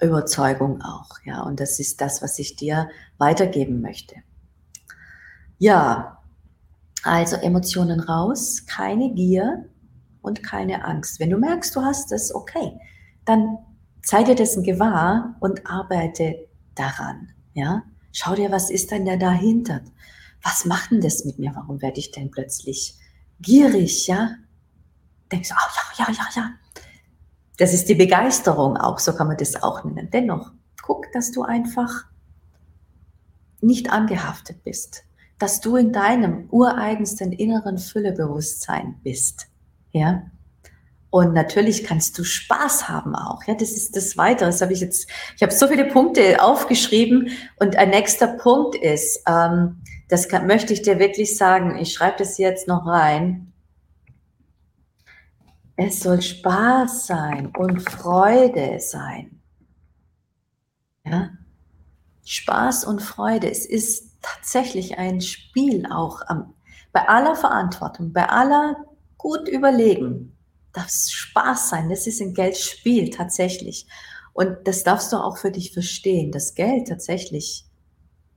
Überzeugung 0.00 0.80
auch, 0.80 1.10
ja. 1.24 1.42
Und 1.42 1.60
das 1.60 1.78
ist 1.78 2.00
das, 2.00 2.22
was 2.22 2.38
ich 2.38 2.56
dir 2.56 2.88
weitergeben 3.18 3.82
möchte. 3.82 4.16
Ja, 5.58 6.22
also 7.02 7.36
Emotionen 7.36 8.00
raus, 8.00 8.64
keine 8.66 9.12
Gier 9.12 9.68
und 10.22 10.42
keine 10.42 10.84
Angst. 10.84 11.20
Wenn 11.20 11.30
du 11.30 11.38
merkst, 11.38 11.76
du 11.76 11.82
hast 11.82 12.10
es, 12.10 12.34
okay, 12.34 12.80
dann 13.26 13.58
sei 14.02 14.22
dir 14.22 14.34
dessen 14.34 14.62
gewahr 14.62 15.36
und 15.40 15.66
arbeite 15.66 16.48
daran, 16.74 17.32
ja. 17.56 17.82
Schau 18.12 18.34
dir, 18.34 18.52
was 18.52 18.70
ist 18.70 18.90
denn 18.90 19.04
da 19.04 19.16
dahinter? 19.16 19.80
Was 20.42 20.64
macht 20.64 20.90
denn 20.90 21.00
das 21.00 21.24
mit 21.24 21.38
mir? 21.38 21.52
Warum 21.54 21.82
werde 21.82 21.98
ich 21.98 22.12
denn 22.12 22.30
plötzlich 22.30 22.94
gierig, 23.40 24.06
ja? 24.06 24.36
Denkst 25.32 25.48
du, 25.48 25.54
oh, 25.54 25.92
ja, 25.98 26.06
ja, 26.06 26.14
ja, 26.14 26.28
ja. 26.36 26.50
Das 27.56 27.72
ist 27.72 27.88
die 27.88 27.94
Begeisterung 27.94 28.76
auch, 28.76 28.98
so 28.98 29.12
kann 29.14 29.28
man 29.28 29.38
das 29.38 29.62
auch 29.62 29.82
nennen. 29.84 30.10
Dennoch, 30.12 30.52
guck, 30.82 31.10
dass 31.12 31.32
du 31.32 31.42
einfach 31.42 32.04
nicht 33.60 33.90
angehaftet 33.90 34.62
bist, 34.62 35.04
dass 35.38 35.60
du 35.60 35.76
in 35.76 35.92
deinem 35.92 36.48
ureigensten 36.50 37.32
inneren 37.32 37.78
Füllebewusstsein 37.78 39.00
bist, 39.02 39.48
ja? 39.92 40.30
Und 41.16 41.32
natürlich 41.32 41.82
kannst 41.82 42.18
du 42.18 42.24
Spaß 42.24 42.90
haben 42.90 43.14
auch. 43.14 43.42
Ja, 43.44 43.54
das 43.54 43.70
ist 43.70 43.96
das 43.96 44.18
Weitere. 44.18 44.50
Das 44.50 44.60
habe 44.60 44.74
ich 44.74 44.80
jetzt, 44.80 45.08
ich 45.34 45.42
habe 45.42 45.50
so 45.50 45.66
viele 45.66 45.86
Punkte 45.86 46.42
aufgeschrieben. 46.42 47.30
Und 47.58 47.74
ein 47.76 47.88
nächster 47.88 48.26
Punkt 48.26 48.74
ist, 48.74 49.22
ähm, 49.26 49.80
das 50.10 50.28
kann, 50.28 50.46
möchte 50.46 50.74
ich 50.74 50.82
dir 50.82 50.98
wirklich 50.98 51.38
sagen. 51.38 51.78
Ich 51.78 51.94
schreibe 51.94 52.18
das 52.18 52.36
jetzt 52.36 52.68
noch 52.68 52.84
rein. 52.84 53.50
Es 55.76 56.00
soll 56.00 56.20
Spaß 56.20 57.06
sein 57.06 57.46
und 57.56 57.80
Freude 57.80 58.78
sein. 58.78 59.40
Ja? 61.06 61.30
Spaß 62.26 62.84
und 62.84 63.00
Freude. 63.00 63.50
Es 63.50 63.64
ist 63.64 64.18
tatsächlich 64.20 64.98
ein 64.98 65.22
Spiel 65.22 65.86
auch 65.90 66.20
am, 66.26 66.52
bei 66.92 67.08
aller 67.08 67.36
Verantwortung, 67.36 68.12
bei 68.12 68.28
aller 68.28 68.84
gut 69.16 69.48
überlegen 69.48 70.35
darf 70.76 70.90
Spaß 70.90 71.70
sein. 71.70 71.88
Das 71.88 72.06
ist 72.06 72.20
ein 72.20 72.34
Geldspiel 72.34 73.10
tatsächlich. 73.10 73.86
Und 74.32 74.56
das 74.64 74.84
darfst 74.84 75.12
du 75.12 75.16
auch 75.16 75.38
für 75.38 75.50
dich 75.50 75.72
verstehen, 75.72 76.30
dass 76.30 76.54
Geld 76.54 76.88
tatsächlich 76.88 77.64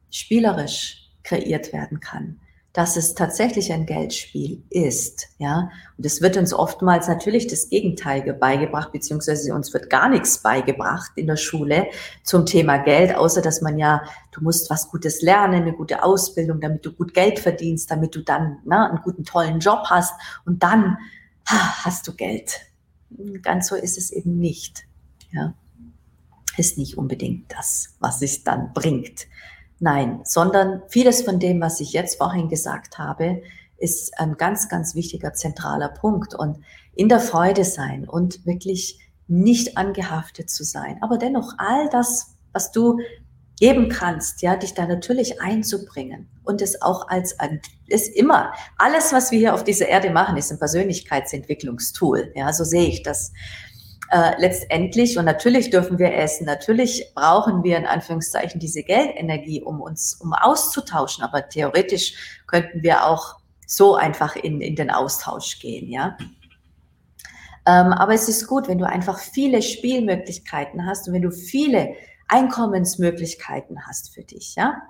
spielerisch 0.10 1.10
kreiert 1.24 1.74
werden 1.74 2.00
kann. 2.00 2.40
Dass 2.72 2.96
es 2.96 3.16
tatsächlich 3.16 3.74
ein 3.74 3.86
Geldspiel 3.86 4.64
ist, 4.70 5.28
ja. 5.40 5.70
Und 5.98 6.06
es 6.06 6.22
wird 6.22 6.38
uns 6.38 6.54
oftmals 6.54 7.08
natürlich 7.08 7.48
das 7.48 7.68
Gegenteil 7.68 8.32
beigebracht, 8.34 8.92
beziehungsweise 8.92 9.54
uns 9.54 9.74
wird 9.74 9.90
gar 9.90 10.08
nichts 10.08 10.38
beigebracht 10.38 11.12
in 11.16 11.28
der 11.28 11.36
Schule 11.36 11.88
zum 12.24 12.46
Thema 12.46 12.78
Geld, 12.78 13.16
außer 13.16 13.42
dass 13.42 13.62
man 13.62 13.78
ja, 13.80 14.04
du 14.32 14.42
musst 14.42 14.70
was 14.70 14.90
Gutes 14.90 15.22
lernen, 15.22 15.64
eine 15.64 15.74
gute 15.74 16.04
Ausbildung, 16.04 16.62
damit 16.62 16.86
du 16.86 16.94
gut 16.94 17.14
Geld 17.14 17.40
verdienst, 17.40 17.90
damit 17.92 18.16
du 18.16 18.22
dann 18.22 18.60
na, 18.64 18.88
einen 18.88 19.02
guten, 19.02 19.26
tollen 19.26 19.60
Job 19.60 19.82
hast 19.90 20.14
und 20.46 20.64
dann 20.64 20.98
hast 21.50 22.08
du 22.08 22.14
Geld. 22.14 22.60
Ganz 23.42 23.68
so 23.68 23.76
ist 23.76 23.98
es 23.98 24.12
eben 24.12 24.38
nicht. 24.38 24.86
Ja. 25.32 25.54
Ist 26.58 26.78
nicht 26.78 26.98
unbedingt 26.98 27.52
das, 27.52 27.96
was 28.00 28.22
es 28.22 28.44
dann 28.44 28.74
bringt. 28.74 29.28
Nein, 29.80 30.22
sondern 30.26 30.82
vieles 30.90 31.22
von 31.22 31.40
dem, 31.40 31.62
was 31.62 31.80
ich 31.80 31.94
jetzt 31.94 32.18
vorhin 32.18 32.50
gesagt 32.50 32.98
habe, 32.98 33.42
ist 33.78 34.20
ein 34.20 34.36
ganz, 34.36 34.68
ganz 34.68 34.94
wichtiger 34.94 35.34
zentraler 35.34 35.90
Punkt. 35.90 36.36
Und 36.36 36.60
in 36.94 37.08
der 37.08 37.22
Freude 37.22 37.64
sein 37.64 38.08
und 38.08 38.46
wirklich 38.46 39.00
nicht 39.28 39.78
angehaftet 39.78 40.50
zu 40.50 40.64
sein, 40.64 40.98
aber 41.02 41.18
dennoch 41.18 41.54
all 41.58 41.88
das, 41.90 42.36
was 42.52 42.72
du 42.72 43.00
geben 43.60 43.90
kannst, 43.90 44.42
ja, 44.42 44.56
dich 44.56 44.74
da 44.74 44.86
natürlich 44.86 45.42
einzubringen 45.42 46.30
und 46.44 46.62
es 46.62 46.82
auch 46.82 47.10
als 47.10 47.36
ist 47.88 48.16
immer, 48.16 48.54
alles, 48.78 49.12
was 49.12 49.32
wir 49.32 49.40
hier 49.40 49.54
auf 49.54 49.64
dieser 49.64 49.88
Erde 49.88 50.12
machen, 50.12 50.38
ist 50.38 50.52
ein 50.52 50.60
Persönlichkeitsentwicklungstool, 50.60 52.32
ja, 52.36 52.54
so 52.54 52.64
sehe 52.64 52.88
ich 52.88 53.04
das. 53.04 53.34
Äh, 54.12 54.40
letztendlich, 54.40 55.20
und 55.20 55.26
natürlich 55.26 55.70
dürfen 55.70 56.00
wir 56.00 56.16
essen, 56.16 56.46
natürlich 56.46 57.12
brauchen 57.14 57.64
wir 57.64 57.78
in 57.78 57.86
Anführungszeichen 57.86 58.60
diese 58.60 58.82
Geldenergie, 58.82 59.62
um 59.62 59.82
uns, 59.82 60.16
um 60.16 60.34
auszutauschen, 60.34 61.24
aber 61.24 61.48
theoretisch 61.48 62.42
könnten 62.48 62.82
wir 62.82 63.06
auch 63.06 63.36
so 63.68 63.96
einfach 63.96 64.36
in, 64.36 64.62
in 64.62 64.76
den 64.76 64.90
Austausch 64.90 65.60
gehen, 65.60 65.92
ja. 65.92 66.18
Ähm, 67.68 67.94
aber 67.94 68.14
es 68.14 68.28
ist 68.28 68.48
gut, 68.48 68.68
wenn 68.68 68.80
du 68.80 68.88
einfach 68.88 69.20
viele 69.20 69.62
Spielmöglichkeiten 69.62 70.88
hast 70.88 71.08
und 71.08 71.14
wenn 71.14 71.22
du 71.22 71.32
viele 71.32 71.94
Einkommensmöglichkeiten 72.30 73.86
hast 73.88 74.14
für 74.14 74.24
dich, 74.24 74.56
ja. 74.56 74.82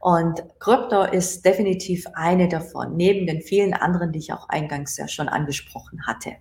Und 0.00 0.42
Krypto 0.58 1.04
ist 1.04 1.44
definitiv 1.44 2.06
eine 2.14 2.48
davon, 2.48 2.96
neben 2.96 3.26
den 3.26 3.40
vielen 3.40 3.72
anderen, 3.72 4.10
die 4.10 4.18
ich 4.18 4.32
auch 4.32 4.48
eingangs 4.48 4.96
ja 4.96 5.06
schon 5.06 5.28
angesprochen 5.28 6.06
hatte. 6.06 6.32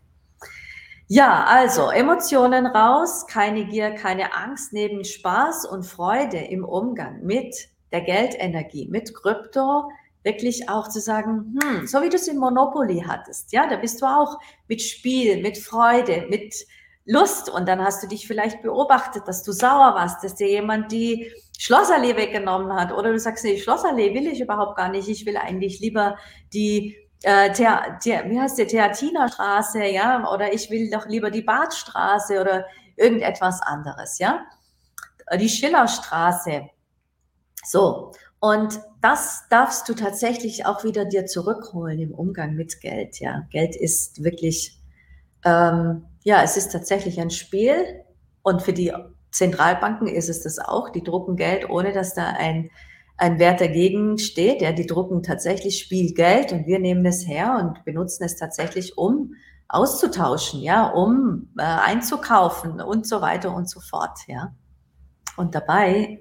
Ja, 1.08 1.44
also 1.44 1.90
Emotionen 1.90 2.66
raus, 2.66 3.28
keine 3.28 3.66
Gier, 3.66 3.92
keine 3.92 4.34
Angst, 4.34 4.74
neben 4.74 5.04
Spaß 5.04 5.66
und 5.66 5.86
Freude 5.86 6.38
im 6.38 6.64
Umgang 6.64 7.24
mit 7.24 7.54
der 7.92 8.02
Geldenergie, 8.02 8.88
mit 8.88 9.14
Krypto, 9.14 9.92
wirklich 10.24 10.70
auch 10.70 10.88
zu 10.88 11.00
sagen, 11.00 11.60
hm, 11.62 11.86
so 11.86 12.02
wie 12.02 12.10
du 12.10 12.16
es 12.16 12.28
in 12.28 12.38
Monopoly 12.38 13.04
hattest, 13.06 13.52
ja, 13.52 13.68
da 13.68 13.76
bist 13.76 14.02
du 14.02 14.06
auch 14.06 14.40
mit 14.68 14.82
Spiel, 14.82 15.42
mit 15.42 15.58
Freude, 15.58 16.28
mit 16.30 16.56
Lust 17.12 17.50
und 17.50 17.68
dann 17.68 17.84
hast 17.84 18.02
du 18.02 18.08
dich 18.08 18.26
vielleicht 18.26 18.62
beobachtet, 18.62 19.28
dass 19.28 19.44
du 19.44 19.52
sauer 19.52 19.96
warst, 19.96 20.24
dass 20.24 20.36
dir 20.36 20.48
jemand 20.48 20.94
die 20.94 21.30
Schlossallee 21.60 22.16
weggenommen 22.16 22.74
hat 22.74 22.94
oder 22.94 23.12
du 23.12 23.20
sagst, 23.20 23.44
nee, 23.44 23.60
Schlossallee 23.60 24.14
will 24.14 24.28
ich 24.28 24.40
überhaupt 24.40 24.78
gar 24.78 24.88
nicht, 24.90 25.10
ich 25.10 25.26
will 25.26 25.36
eigentlich 25.36 25.82
lieber 25.82 26.18
die 26.54 26.96
äh, 27.24 27.52
Thea, 27.52 28.00
Thea, 28.02 28.24
wie 28.30 28.40
heißt 28.40 28.58
die 28.58 28.66
Theatinerstraße, 28.66 29.84
ja, 29.88 30.32
oder 30.32 30.54
ich 30.54 30.70
will 30.70 30.90
doch 30.90 31.06
lieber 31.06 31.30
die 31.32 31.42
Badstraße 31.42 32.40
oder 32.40 32.66
irgendetwas 32.96 33.62
anderes, 33.62 34.18
ja, 34.18 34.46
die 35.38 35.50
Schillerstraße. 35.50 36.70
So, 37.66 38.14
und 38.40 38.80
das 39.02 39.44
darfst 39.50 39.88
du 39.90 39.96
tatsächlich 39.96 40.66
auch 40.66 40.86
wieder 40.86 41.04
dir 41.04 41.26
zurückholen 41.26 42.00
im 42.00 42.14
Umgang 42.14 42.56
mit 42.56 42.80
Geld, 42.80 43.20
ja. 43.20 43.42
Geld 43.52 43.76
ist 43.76 44.24
wirklich 44.24 44.80
ähm, 45.44 46.06
ja, 46.24 46.44
es 46.44 46.58
ist 46.58 46.72
tatsächlich 46.72 47.20
ein 47.20 47.32
Spiel 47.32 48.04
und 48.44 48.62
für 48.62 48.74
die 48.74 48.94
Zentralbanken 49.32 50.08
ist 50.08 50.30
es 50.30 50.42
das 50.42 50.60
auch. 50.60 50.90
Die 50.90 51.04
drucken 51.04 51.36
Geld, 51.36 51.70
ohne 51.70 51.94
dass 51.94 52.14
da 52.14 52.28
ein, 52.28 52.70
ein 53.18 53.40
Wert 53.40 53.62
dagegen 53.62 54.18
steht. 54.18 54.62
Ja, 54.62 54.72
die 54.72 54.86
drucken 54.86 55.24
tatsächlich 55.24 55.80
Spielgeld 55.80 56.52
und 56.52 56.68
wir 56.68 56.80
nehmen 56.80 57.06
es 57.06 57.26
her 57.28 57.58
und 57.60 57.86
benutzen 57.86 58.24
es 58.24 58.36
tatsächlich, 58.36 58.98
um 58.98 59.34
auszutauschen, 59.70 60.62
ja, 60.62 60.88
um 60.88 61.50
äh, 61.58 61.64
einzukaufen 61.64 62.82
und 62.82 63.08
so 63.08 63.22
weiter 63.22 63.56
und 63.56 63.70
so 63.70 63.80
fort, 63.80 64.20
ja. 64.28 64.54
Und 65.38 65.56
dabei, 65.56 66.20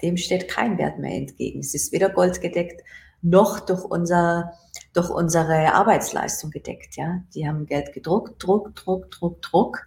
dem 0.00 0.16
steht 0.16 0.48
kein 0.48 0.78
Wert 0.78 0.98
mehr 0.98 1.14
entgegen. 1.14 1.60
Es 1.60 1.74
ist 1.74 1.92
weder 1.92 2.08
goldgedeckt 2.08 2.82
noch 3.22 3.60
durch 3.60 3.84
unser, 3.84 4.52
durch 4.92 5.10
unsere 5.10 5.74
Arbeitsleistung 5.74 6.50
gedeckt, 6.50 6.96
ja. 6.96 7.22
Die 7.34 7.46
haben 7.46 7.66
Geld 7.66 7.92
gedruckt, 7.92 8.42
Druck, 8.42 8.74
Druck, 8.74 9.10
Druck, 9.10 9.42
Druck. 9.42 9.86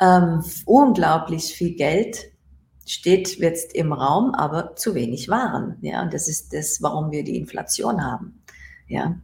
Ähm, 0.00 0.44
unglaublich 0.64 1.54
viel 1.54 1.74
Geld 1.74 2.32
steht 2.86 3.36
jetzt 3.38 3.74
im 3.74 3.92
Raum, 3.92 4.34
aber 4.34 4.76
zu 4.76 4.94
wenig 4.94 5.28
Waren, 5.28 5.76
ja. 5.80 6.02
Und 6.02 6.14
das 6.14 6.28
ist 6.28 6.52
das, 6.52 6.80
warum 6.82 7.10
wir 7.10 7.24
die 7.24 7.36
Inflation 7.36 8.04
haben, 8.04 8.42
ja. 8.86 9.16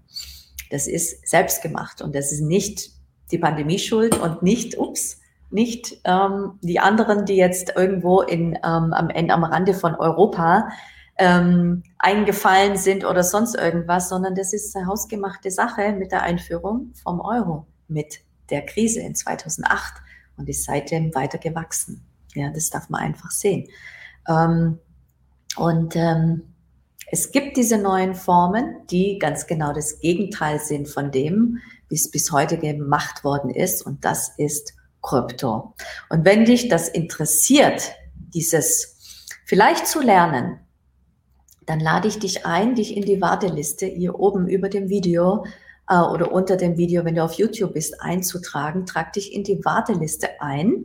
Das 0.70 0.86
ist 0.86 1.28
selbstgemacht 1.28 2.00
und 2.00 2.14
das 2.14 2.32
ist 2.32 2.40
nicht 2.40 2.92
die 3.30 3.38
Pandemie 3.38 3.78
schuld 3.78 4.18
und 4.18 4.42
nicht, 4.42 4.78
ups, 4.78 5.20
nicht 5.50 6.00
ähm, 6.04 6.58
die 6.62 6.80
anderen, 6.80 7.26
die 7.26 7.36
jetzt 7.36 7.74
irgendwo 7.76 8.22
in, 8.22 8.54
ähm, 8.56 8.92
am 8.92 9.10
Ende, 9.10 9.34
am 9.34 9.44
Rande 9.44 9.74
von 9.74 9.94
Europa 9.94 10.70
ähm, 11.18 11.82
eingefallen 11.98 12.76
sind 12.76 13.04
oder 13.04 13.22
sonst 13.22 13.54
irgendwas, 13.54 14.08
sondern 14.08 14.34
das 14.34 14.52
ist 14.52 14.74
eine 14.76 14.86
hausgemachte 14.86 15.50
Sache 15.50 15.92
mit 15.92 16.12
der 16.12 16.22
Einführung 16.22 16.92
vom 17.02 17.20
Euro, 17.20 17.66
mit 17.88 18.20
der 18.50 18.64
Krise 18.64 19.00
in 19.00 19.14
2008 19.14 19.94
und 20.36 20.48
ist 20.48 20.64
seitdem 20.64 21.14
weiter 21.14 21.38
gewachsen. 21.38 22.04
Ja, 22.34 22.50
das 22.50 22.70
darf 22.70 22.88
man 22.88 23.02
einfach 23.02 23.30
sehen. 23.30 23.68
Ähm, 24.28 24.78
und 25.56 25.96
ähm, 25.96 26.54
es 27.10 27.30
gibt 27.30 27.58
diese 27.58 27.76
neuen 27.76 28.14
Formen, 28.14 28.86
die 28.90 29.18
ganz 29.18 29.46
genau 29.46 29.74
das 29.74 30.00
Gegenteil 30.00 30.58
sind 30.58 30.88
von 30.88 31.10
dem, 31.10 31.58
wie 31.90 31.94
es 31.94 32.10
bis 32.10 32.32
heute 32.32 32.56
gemacht 32.56 33.22
worden 33.22 33.50
ist. 33.50 33.84
Und 33.84 34.04
das 34.04 34.32
ist 34.38 34.72
Krypto. 35.02 35.74
Und 36.08 36.24
wenn 36.24 36.46
dich 36.46 36.68
das 36.68 36.88
interessiert, 36.88 37.92
dieses 38.34 38.96
vielleicht 39.44 39.86
zu 39.86 40.00
lernen, 40.00 40.60
dann 41.66 41.80
lade 41.80 42.08
ich 42.08 42.18
dich 42.18 42.46
ein, 42.46 42.74
dich 42.74 42.96
in 42.96 43.04
die 43.04 43.20
Warteliste 43.20 43.86
hier 43.86 44.18
oben 44.18 44.48
über 44.48 44.68
dem 44.68 44.88
Video 44.88 45.44
äh, 45.88 45.98
oder 45.98 46.32
unter 46.32 46.56
dem 46.56 46.76
Video, 46.76 47.04
wenn 47.04 47.14
du 47.14 47.24
auf 47.24 47.34
YouTube 47.34 47.74
bist, 47.74 48.00
einzutragen. 48.00 48.86
Trag 48.86 49.12
dich 49.12 49.32
in 49.32 49.44
die 49.44 49.64
Warteliste 49.64 50.40
ein 50.40 50.84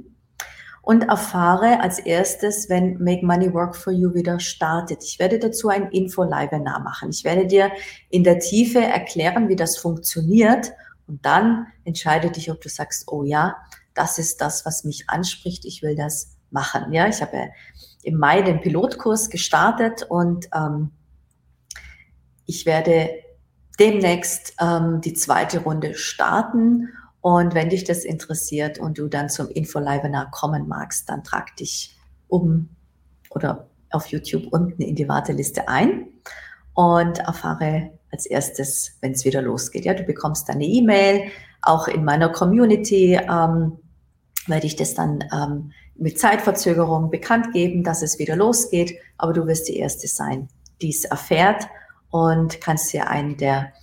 und 0.82 1.09
erfahre 1.09 1.82
als 1.82 1.99
erstes, 1.99 2.69
wenn 2.69 2.97
Make 3.03 3.25
Money 3.25 3.53
Work 3.53 3.75
for 3.75 3.91
You 3.91 4.13
wieder 4.13 4.39
startet. 4.39 5.03
Ich 5.03 5.19
werde 5.19 5.39
dazu 5.39 5.69
ein 5.69 5.89
Info-Webinar 5.91 6.80
machen. 6.82 7.09
Ich 7.09 7.23
werde 7.23 7.45
dir 7.45 7.71
in 8.09 8.23
der 8.23 8.39
Tiefe 8.39 8.80
erklären, 8.80 9.49
wie 9.49 9.55
das 9.55 9.78
funktioniert 9.78 10.71
und 11.07 11.25
dann 11.25 11.67
entscheide 11.84 12.30
dich, 12.30 12.51
ob 12.51 12.61
du 12.61 12.69
sagst, 12.69 13.05
oh 13.07 13.23
ja, 13.23 13.57
das 13.93 14.19
ist 14.19 14.39
das, 14.41 14.65
was 14.65 14.84
mich 14.84 15.09
anspricht. 15.09 15.65
Ich 15.65 15.82
will 15.82 15.95
das 15.95 16.36
machen. 16.51 16.93
Ja, 16.93 17.07
ich 17.07 17.21
habe 17.21 17.49
im 18.03 18.17
Mai 18.17 18.41
den 18.41 18.61
Pilotkurs 18.61 19.29
gestartet 19.29 20.03
und 20.03 20.47
ähm, 20.53 20.91
ich 22.45 22.65
werde 22.65 23.09
demnächst 23.79 24.55
ähm, 24.61 25.01
die 25.01 25.13
zweite 25.13 25.59
Runde 25.59 25.93
starten 25.95 26.89
und 27.21 27.53
wenn 27.53 27.69
dich 27.69 27.83
das 27.83 28.05
interessiert 28.05 28.79
und 28.79 28.97
du 28.97 29.07
dann 29.07 29.29
zum 29.29 29.49
Info-Webinar 29.49 30.31
kommen 30.31 30.67
magst, 30.67 31.09
dann 31.09 31.23
trag 31.23 31.55
dich 31.57 31.95
um 32.27 32.69
oder 33.29 33.67
auf 33.91 34.07
YouTube 34.07 34.47
unten 34.51 34.81
in 34.81 34.95
die 34.95 35.09
Warteliste 35.09 35.67
ein 35.67 36.07
und 36.73 37.19
erfahre 37.19 37.91
als 38.11 38.25
erstes, 38.25 38.97
wenn 39.01 39.11
es 39.11 39.25
wieder 39.25 39.41
losgeht. 39.41 39.85
Ja, 39.85 39.93
du 39.93 40.03
bekommst 40.03 40.47
deine 40.47 40.65
E-Mail, 40.65 41.23
auch 41.61 41.87
in 41.87 42.05
meiner 42.05 42.29
Community 42.29 43.15
ähm, 43.15 43.77
werde 44.47 44.67
ich 44.67 44.75
das 44.75 44.93
dann 44.93 45.23
ähm, 45.33 45.71
mit 45.95 46.19
Zeitverzögerung 46.19 47.09
bekannt 47.09 47.53
geben, 47.53 47.83
dass 47.83 48.01
es 48.01 48.19
wieder 48.19 48.35
losgeht, 48.35 48.97
aber 49.17 49.33
du 49.33 49.47
wirst 49.47 49.67
die 49.67 49.77
Erste 49.77 50.07
sein, 50.07 50.47
die 50.81 50.89
es 50.89 51.05
erfährt 51.05 51.67
und 52.09 52.61
kannst 52.61 52.93
dir 52.93 53.09
einen 53.09 53.37
der 53.37 53.73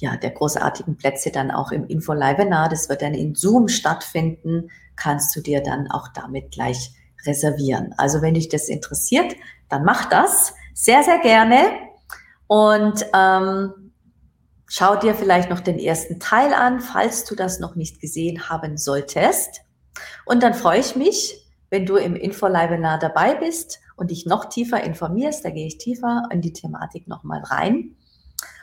ja, 0.00 0.16
der 0.16 0.30
großartigen 0.30 0.96
Plätze 0.96 1.30
dann 1.30 1.50
auch 1.50 1.72
im 1.72 1.86
Info-Webinar. 1.86 2.68
Das 2.68 2.88
wird 2.88 3.02
dann 3.02 3.14
in 3.14 3.34
Zoom 3.34 3.68
stattfinden, 3.68 4.70
kannst 4.96 5.36
du 5.36 5.40
dir 5.40 5.62
dann 5.62 5.90
auch 5.90 6.08
damit 6.08 6.52
gleich 6.52 6.92
reservieren. 7.26 7.94
Also 7.98 8.22
wenn 8.22 8.34
dich 8.34 8.48
das 8.48 8.68
interessiert, 8.68 9.36
dann 9.68 9.84
mach 9.84 10.08
das 10.08 10.54
sehr, 10.74 11.02
sehr 11.02 11.18
gerne 11.18 11.58
und 12.46 13.04
ähm, 13.14 13.92
schau 14.66 14.96
dir 14.96 15.14
vielleicht 15.14 15.50
noch 15.50 15.60
den 15.60 15.78
ersten 15.78 16.18
Teil 16.18 16.54
an, 16.54 16.80
falls 16.80 17.24
du 17.24 17.34
das 17.34 17.60
noch 17.60 17.76
nicht 17.76 18.00
gesehen 18.00 18.48
haben 18.48 18.78
solltest. 18.78 19.60
Und 20.24 20.42
dann 20.42 20.54
freue 20.54 20.80
ich 20.80 20.96
mich, 20.96 21.46
wenn 21.70 21.86
du 21.86 21.96
im 21.96 22.16
Info-Webinar 22.16 22.98
dabei 22.98 23.34
bist 23.34 23.80
und 23.96 24.10
dich 24.10 24.26
noch 24.26 24.46
tiefer 24.46 24.82
informierst. 24.82 25.44
Da 25.44 25.50
gehe 25.50 25.66
ich 25.66 25.78
tiefer 25.78 26.28
in 26.30 26.40
die 26.40 26.52
Thematik 26.52 27.08
nochmal 27.08 27.42
rein. 27.44 27.96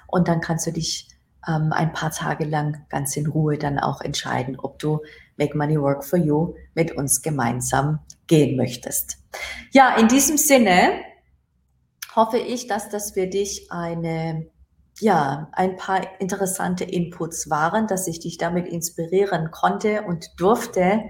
Und 0.07 0.27
dann 0.27 0.41
kannst 0.41 0.67
du 0.67 0.71
dich 0.71 1.07
ähm, 1.47 1.71
ein 1.71 1.93
paar 1.93 2.11
Tage 2.11 2.45
lang 2.45 2.85
ganz 2.89 3.15
in 3.15 3.27
Ruhe 3.27 3.57
dann 3.57 3.79
auch 3.79 4.01
entscheiden, 4.01 4.59
ob 4.59 4.79
du 4.79 5.01
Make 5.37 5.57
Money 5.57 5.79
Work 5.79 6.03
for 6.03 6.19
You 6.19 6.55
mit 6.73 6.91
uns 6.91 7.21
gemeinsam 7.21 7.99
gehen 8.27 8.57
möchtest. 8.57 9.17
Ja, 9.71 9.95
in 9.95 10.07
diesem 10.07 10.37
Sinne 10.37 11.01
hoffe 12.15 12.37
ich, 12.37 12.67
dass 12.67 12.89
das 12.89 13.11
für 13.11 13.27
dich 13.27 13.71
eine 13.71 14.47
ja, 14.99 15.49
ein 15.51 15.75
paar 15.75 16.19
interessante 16.19 16.83
Inputs 16.83 17.49
waren, 17.49 17.87
dass 17.87 18.07
ich 18.07 18.19
dich 18.19 18.37
damit 18.37 18.67
inspirieren 18.67 19.51
konnte 19.51 20.01
und 20.03 20.31
durfte. 20.37 21.03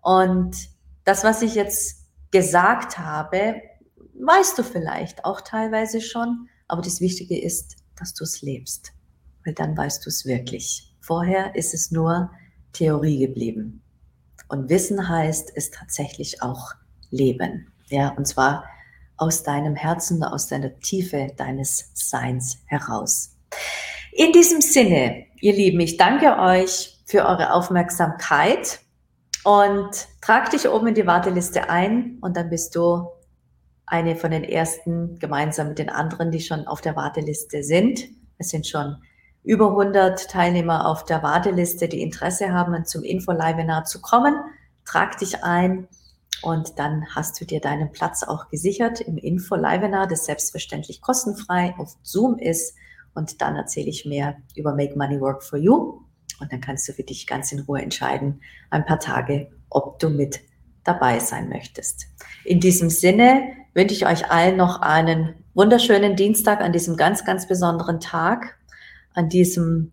Und 0.00 0.56
das, 1.04 1.24
was 1.24 1.42
ich 1.42 1.54
jetzt 1.54 2.06
gesagt 2.30 2.98
habe, 2.98 3.56
weißt 4.14 4.58
du 4.58 4.62
vielleicht 4.62 5.24
auch 5.24 5.40
teilweise 5.40 6.00
schon, 6.00 6.48
aber 6.68 6.82
das 6.82 7.00
Wichtige 7.00 7.40
ist, 7.40 7.76
dass 7.96 8.14
du 8.14 8.24
es 8.24 8.42
lebst 8.42 8.92
weil 9.44 9.54
dann 9.54 9.76
weißt 9.76 10.04
du 10.04 10.10
es 10.10 10.26
wirklich. 10.26 10.92
Vorher 11.00 11.54
ist 11.54 11.74
es 11.74 11.90
nur 11.90 12.30
Theorie 12.72 13.18
geblieben. 13.18 13.82
Und 14.48 14.68
Wissen 14.68 15.08
heißt 15.08 15.52
es 15.54 15.70
tatsächlich 15.70 16.42
auch 16.42 16.72
Leben. 17.10 17.72
Ja, 17.88 18.10
und 18.10 18.26
zwar 18.26 18.64
aus 19.16 19.42
deinem 19.42 19.76
Herzen, 19.76 20.22
aus 20.22 20.48
deiner 20.48 20.78
Tiefe 20.80 21.28
deines 21.36 21.90
Seins 21.94 22.58
heraus. 22.66 23.36
In 24.12 24.32
diesem 24.32 24.60
Sinne, 24.60 25.26
ihr 25.40 25.52
Lieben, 25.52 25.80
ich 25.80 25.96
danke 25.96 26.38
euch 26.38 26.98
für 27.04 27.26
eure 27.26 27.52
Aufmerksamkeit 27.52 28.80
und 29.44 29.90
trag 30.20 30.50
dich 30.50 30.68
oben 30.68 30.88
in 30.88 30.94
die 30.94 31.06
Warteliste 31.06 31.70
ein 31.70 32.18
und 32.20 32.36
dann 32.36 32.50
bist 32.50 32.76
du 32.76 33.08
eine 33.86 34.14
von 34.16 34.30
den 34.30 34.44
ersten 34.44 35.18
gemeinsam 35.18 35.68
mit 35.68 35.78
den 35.78 35.90
anderen, 35.90 36.30
die 36.30 36.40
schon 36.40 36.66
auf 36.66 36.80
der 36.80 36.96
Warteliste 36.96 37.62
sind. 37.62 38.00
Es 38.38 38.50
sind 38.50 38.66
schon 38.66 38.96
über 39.42 39.68
100 39.70 40.30
Teilnehmer 40.30 40.86
auf 40.86 41.04
der 41.04 41.22
Warteliste, 41.22 41.88
die 41.88 42.02
Interesse 42.02 42.52
haben, 42.52 42.84
zum 42.84 43.02
Info-Webinar 43.02 43.84
zu 43.84 44.00
kommen. 44.00 44.34
Trag 44.84 45.18
dich 45.18 45.42
ein 45.42 45.88
und 46.42 46.78
dann 46.78 47.06
hast 47.14 47.40
du 47.40 47.44
dir 47.44 47.60
deinen 47.60 47.90
Platz 47.90 48.22
auch 48.22 48.48
gesichert 48.48 49.00
im 49.00 49.16
Info-Webinar, 49.16 50.06
das 50.06 50.26
selbstverständlich 50.26 51.00
kostenfrei 51.00 51.74
auf 51.78 51.96
Zoom 52.02 52.38
ist. 52.38 52.76
Und 53.14 53.40
dann 53.40 53.56
erzähle 53.56 53.88
ich 53.88 54.06
mehr 54.06 54.36
über 54.54 54.74
Make 54.74 54.96
Money 54.96 55.20
Work 55.20 55.42
for 55.42 55.58
You. 55.58 56.02
Und 56.40 56.52
dann 56.52 56.60
kannst 56.60 56.88
du 56.88 56.92
für 56.92 57.02
dich 57.02 57.26
ganz 57.26 57.52
in 57.52 57.60
Ruhe 57.60 57.82
entscheiden, 57.82 58.40
ein 58.70 58.86
paar 58.86 58.98
Tage, 58.98 59.50
ob 59.68 59.98
du 59.98 60.10
mit 60.10 60.40
dabei 60.84 61.18
sein 61.18 61.48
möchtest. 61.48 62.06
In 62.44 62.60
diesem 62.60 62.90
Sinne 62.90 63.42
wünsche 63.74 63.94
ich 63.94 64.06
euch 64.06 64.30
allen 64.30 64.56
noch 64.56 64.80
einen 64.80 65.34
wunderschönen 65.54 66.16
Dienstag 66.16 66.60
an 66.60 66.72
diesem 66.72 66.96
ganz, 66.96 67.24
ganz 67.24 67.46
besonderen 67.46 68.00
Tag 68.00 68.56
an 69.14 69.28
diesem 69.28 69.92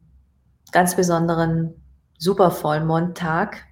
ganz 0.71 0.95
besonderen 0.95 1.75
Supervollmondtag. 2.17 3.65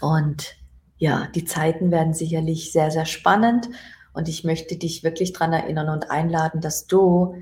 Und 0.00 0.56
ja, 0.96 1.28
die 1.34 1.44
Zeiten 1.44 1.90
werden 1.90 2.14
sicherlich 2.14 2.72
sehr, 2.72 2.90
sehr 2.90 3.06
spannend. 3.06 3.68
Und 4.12 4.28
ich 4.28 4.44
möchte 4.44 4.76
dich 4.76 5.02
wirklich 5.02 5.32
daran 5.32 5.52
erinnern 5.52 5.88
und 5.88 6.10
einladen, 6.10 6.60
dass 6.60 6.86
du 6.86 7.34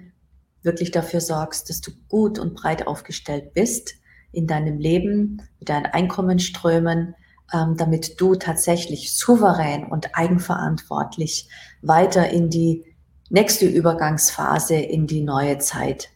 wirklich 0.62 0.90
dafür 0.90 1.20
sorgst, 1.20 1.68
dass 1.68 1.80
du 1.80 1.90
gut 2.08 2.38
und 2.38 2.54
breit 2.54 2.86
aufgestellt 2.86 3.52
bist 3.52 3.94
in 4.32 4.46
deinem 4.46 4.78
Leben, 4.78 5.42
mit 5.60 5.68
deinen 5.68 5.86
Einkommensströmen, 5.86 7.14
ähm, 7.52 7.76
damit 7.76 8.20
du 8.20 8.34
tatsächlich 8.34 9.16
souverän 9.16 9.84
und 9.84 10.16
eigenverantwortlich 10.16 11.48
weiter 11.82 12.30
in 12.30 12.50
die 12.50 12.84
nächste 13.28 13.66
Übergangsphase, 13.66 14.76
in 14.76 15.06
die 15.06 15.22
neue 15.22 15.58
Zeit 15.58 16.08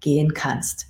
gehen 0.00 0.34
kannst. 0.34 0.86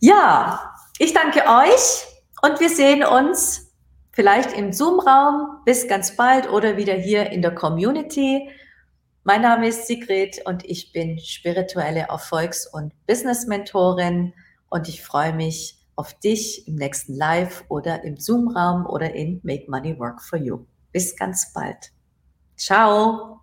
Ja, 0.00 0.74
ich 0.98 1.12
danke 1.12 1.40
euch 1.40 2.06
und 2.42 2.60
wir 2.60 2.70
sehen 2.70 3.04
uns 3.04 3.72
vielleicht 4.12 4.52
im 4.52 4.72
Zoom-Raum. 4.72 5.62
Bis 5.64 5.88
ganz 5.88 6.16
bald 6.16 6.50
oder 6.50 6.76
wieder 6.76 6.94
hier 6.94 7.30
in 7.30 7.42
der 7.42 7.54
Community. 7.54 8.50
Mein 9.24 9.42
Name 9.42 9.68
ist 9.68 9.86
Sigrid 9.86 10.40
und 10.46 10.64
ich 10.64 10.92
bin 10.92 11.18
spirituelle 11.18 12.08
Erfolgs- 12.08 12.66
und 12.66 12.92
Business-Mentorin 13.06 14.32
und 14.68 14.88
ich 14.88 15.02
freue 15.02 15.34
mich 15.34 15.79
auf 16.00 16.14
dich 16.14 16.66
im 16.66 16.76
nächsten 16.76 17.14
Live 17.14 17.62
oder 17.68 18.04
im 18.04 18.16
Zoom-Raum 18.16 18.86
oder 18.86 19.14
in 19.14 19.38
Make 19.42 19.70
Money 19.70 19.98
Work 19.98 20.22
for 20.22 20.38
You. 20.38 20.64
Bis 20.92 21.14
ganz 21.14 21.52
bald. 21.52 21.92
Ciao! 22.56 23.39